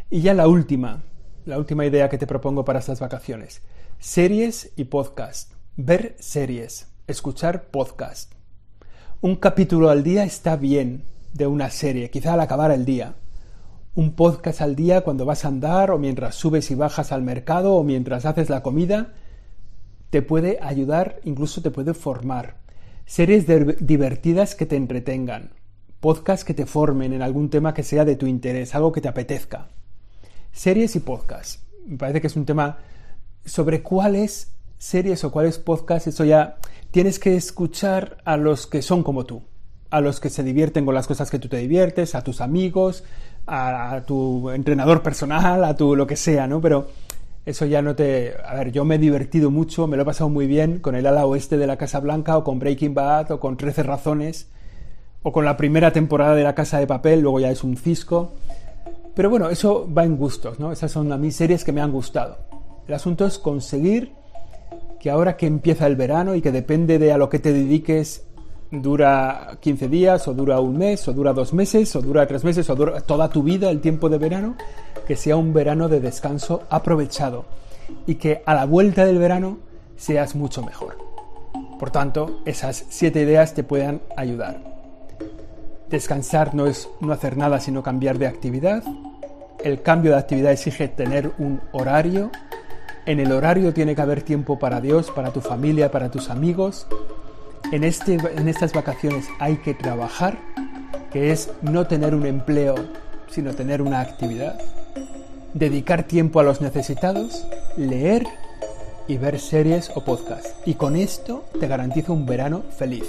Y 0.10 0.22
ya 0.22 0.34
la 0.34 0.48
última, 0.48 1.04
la 1.46 1.58
última 1.58 1.86
idea 1.86 2.10
que 2.10 2.18
te 2.18 2.28
propongo 2.28 2.64
para 2.64 2.80
estas 2.80 3.02
vacaciones. 3.02 3.62
Series 4.00 4.72
y 4.78 4.86
podcast. 4.86 5.52
Ver 5.76 6.16
series. 6.20 6.88
Escuchar 7.08 7.66
podcast. 7.66 8.32
Un 9.20 9.36
capítulo 9.36 9.90
al 9.90 10.04
día 10.04 10.24
está 10.24 10.56
bien 10.56 11.04
de 11.34 11.48
una 11.48 11.70
serie, 11.70 12.10
quizá 12.10 12.34
al 12.34 12.42
acabar 12.42 12.72
el 12.72 12.86
día. 12.86 13.16
Un 13.96 14.14
podcast 14.16 14.62
al 14.62 14.76
día 14.76 15.02
cuando 15.02 15.24
vas 15.24 15.46
a 15.46 15.50
andar 15.50 15.92
o 15.92 16.00
mientras 16.00 16.34
subes 16.34 16.72
y 16.72 16.76
bajas 16.76 17.12
al 17.12 17.22
mercado 17.22 17.76
o 17.76 17.84
mientras 17.84 18.26
haces 18.26 18.50
la 18.50 18.64
comida 18.64 19.14
te 20.10 20.22
puede 20.22 20.60
ayudar, 20.62 21.20
incluso 21.24 21.62
te 21.62 21.72
puede 21.72 21.94
formar. 21.94 22.58
Series 23.06 23.46
divertidas 23.80 24.56
que 24.56 24.66
te 24.66 24.76
entretengan. 24.76 25.52
Podcasts 26.00 26.46
que 26.46 26.54
te 26.54 26.66
formen 26.66 27.14
en 27.14 27.22
algún 27.22 27.50
tema 27.50 27.74
que 27.74 27.84
sea 27.84 28.06
de 28.06 28.16
tu 28.16 28.28
interés, 28.28 28.76
algo 28.76 28.92
que 28.92 29.02
te 29.02 29.08
apetezca. 29.08 29.70
Series 30.52 30.96
y 30.96 31.00
podcasts. 31.00 31.64
Me 31.86 31.98
parece 31.98 32.22
que 32.22 32.28
es 32.28 32.36
un 32.36 32.46
tema 32.46 32.78
sobre 33.46 33.82
cuáles 33.82 34.52
series 34.78 35.24
o 35.24 35.32
cuáles 35.32 35.60
podcasts, 35.60 36.08
eso 36.08 36.26
ya 36.26 36.58
tienes 36.92 37.20
que 37.20 37.36
escuchar 37.36 38.18
a 38.26 38.38
los 38.38 38.68
que 38.68 38.82
son 38.82 39.02
como 39.02 39.26
tú, 39.26 39.44
a 39.90 40.02
los 40.02 40.20
que 40.20 40.30
se 40.30 40.44
divierten 40.44 40.86
con 40.86 40.94
las 40.94 41.08
cosas 41.08 41.32
que 41.32 41.40
tú 41.40 41.48
te 41.48 41.58
diviertes, 41.58 42.16
a 42.16 42.24
tus 42.24 42.42
amigos, 42.42 43.04
a, 43.48 44.02
tu 44.06 44.50
entrenador 44.50 45.02
personal, 45.02 45.64
a 45.64 45.76
tu 45.76 45.96
lo 45.96 46.08
que 46.08 46.16
sea, 46.16 46.48
¿no? 46.48 46.62
Pero 46.62 46.88
eso 47.46 47.66
ya 47.66 47.82
no 47.82 47.96
te... 47.96 48.34
A 48.46 48.56
ver, 48.56 48.72
yo 48.72 48.86
me 48.86 48.96
he 48.96 49.00
divertido 49.00 49.52
mucho, 49.52 49.88
me 49.88 49.98
lo 49.98 50.04
he 50.04 50.06
pasado 50.06 50.30
muy 50.30 50.48
bien 50.48 50.80
con 50.80 50.96
el 50.96 51.06
ala 51.06 51.26
oeste 51.26 51.58
de 51.58 51.68
la 51.68 51.78
Casa 51.78 52.00
Blanca 52.00 52.38
o 52.38 52.44
con 52.44 52.60
Breaking 52.60 52.94
Bad 52.94 53.32
o 53.32 53.40
con 53.40 53.58
13 53.58 53.84
razones 53.84 54.50
o 55.24 55.32
con 55.32 55.46
la 55.46 55.58
primera 55.58 55.92
temporada 55.92 56.36
de 56.36 56.44
La 56.44 56.54
Casa 56.54 56.80
de 56.80 56.88
Papel, 56.88 57.22
luego 57.22 57.40
ya 57.40 57.50
es 57.50 57.64
un 57.64 57.78
cisco. 57.78 58.34
Pero 59.16 59.30
bueno, 59.30 59.50
eso 59.50 59.88
va 59.92 60.04
en 60.04 60.18
gustos, 60.18 60.60
¿no? 60.60 60.72
Esas 60.72 60.92
son 60.92 61.12
a 61.12 61.18
mí 61.18 61.32
series 61.32 61.64
que 61.64 61.72
me 61.72 61.82
han 61.82 61.92
gustado. 61.92 62.38
El 62.88 62.94
asunto 62.94 63.26
es 63.26 63.40
conseguir 63.40 64.12
que 65.00 65.10
ahora 65.10 65.38
que 65.38 65.46
empieza 65.46 65.88
el 65.88 65.96
verano 65.96 66.36
y 66.36 66.42
que 66.42 66.52
depende 66.52 67.00
de 67.00 67.14
a 67.14 67.18
lo 67.18 67.30
que 67.30 67.40
te 67.40 67.54
dediques, 67.54 68.26
dura 68.82 69.58
15 69.60 69.88
días, 69.88 70.28
o 70.28 70.34
dura 70.34 70.60
un 70.60 70.78
mes, 70.78 71.08
o 71.08 71.14
dura 71.14 71.34
dos 71.34 71.54
meses, 71.54 71.96
o 71.96 72.02
dura 72.02 72.26
tres 72.26 72.44
meses, 72.44 72.70
o 72.70 72.76
dura 72.76 73.02
toda 73.02 73.30
tu 73.30 73.44
vida 73.44 73.70
el 73.70 73.82
tiempo 73.82 74.10
de 74.10 74.18
verano, 74.18 74.56
que 75.06 75.16
sea 75.16 75.36
un 75.36 75.54
verano 75.54 75.90
de 75.90 76.00
descanso 76.00 76.64
aprovechado 76.70 77.46
y 78.08 78.16
que 78.16 78.42
a 78.46 78.54
la 78.54 78.66
vuelta 78.66 79.06
del 79.06 79.18
verano 79.18 79.58
seas 79.96 80.36
mucho 80.36 80.64
mejor. 80.64 80.98
Por 81.80 81.92
tanto, 81.92 82.42
esas 82.46 82.86
siete 82.90 83.22
ideas 83.22 83.54
te 83.54 83.64
puedan 83.64 84.02
ayudar. 84.16 84.60
Descansar 85.90 86.56
no 86.56 86.66
es 86.66 86.90
no 87.02 87.14
hacer 87.14 87.38
nada 87.38 87.60
sino 87.60 87.84
cambiar 87.84 88.18
de 88.18 88.28
actividad. 88.28 88.84
El 89.64 89.82
cambio 89.82 90.12
de 90.12 90.18
actividad 90.18 90.52
exige 90.52 90.88
tener 90.88 91.32
un 91.38 91.62
horario 91.72 92.32
en 93.06 93.20
el 93.20 93.34
horario 93.34 93.74
tiene 93.74 93.96
que 93.96 94.02
haber 94.02 94.22
tiempo 94.22 94.58
para 94.58 94.80
Dios, 94.80 95.12
para 95.12 95.32
tu 95.32 95.42
familia, 95.42 95.92
para 95.92 96.10
tus 96.10 96.30
amigos. 96.30 96.88
En, 97.74 97.84
este, 97.84 98.14
en 98.14 98.48
estas 98.48 98.72
vacaciones 98.72 99.26
hay 99.40 99.56
que 99.58 99.74
trabajar, 99.74 100.38
que 101.12 101.32
es 101.32 101.50
no 101.64 101.88
tener 101.88 102.14
un 102.14 102.28
empleo, 102.28 102.76
sino 103.32 103.56
tener 103.56 103.82
una 103.82 104.00
actividad. 104.00 104.62
Dedicar 105.56 106.04
tiempo 106.04 106.40
a 106.40 106.44
los 106.44 106.62
necesitados, 106.62 107.48
leer 107.76 108.28
y 109.08 109.18
ver 109.18 109.40
series 109.40 109.90
o 109.96 110.06
podcasts. 110.06 110.54
Y 110.68 110.76
con 110.76 110.96
esto 110.96 111.46
te 111.60 111.68
garantizo 111.68 112.14
un 112.14 112.28
verano 112.28 112.62
feliz. 112.78 113.06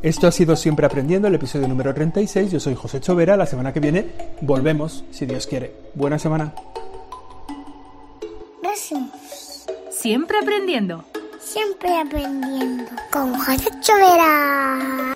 Esto 0.00 0.26
ha 0.26 0.32
sido 0.32 0.56
Siempre 0.56 0.86
Aprendiendo, 0.86 1.28
el 1.28 1.34
episodio 1.34 1.68
número 1.68 1.92
36. 1.92 2.50
Yo 2.50 2.58
soy 2.58 2.74
José 2.74 3.02
Chovera. 3.02 3.36
La 3.36 3.44
semana 3.44 3.74
que 3.74 3.80
viene 3.80 4.06
volvemos, 4.40 5.04
si 5.10 5.26
Dios 5.26 5.46
quiere. 5.46 5.74
Buena 5.92 6.18
semana. 6.18 6.54
Siempre 9.90 10.38
aprendiendo. 10.38 11.04
Siempre 11.46 11.96
aprendiendo. 11.96 12.90
Con 13.12 13.32
José 13.38 13.70
Chovera. 13.80 15.14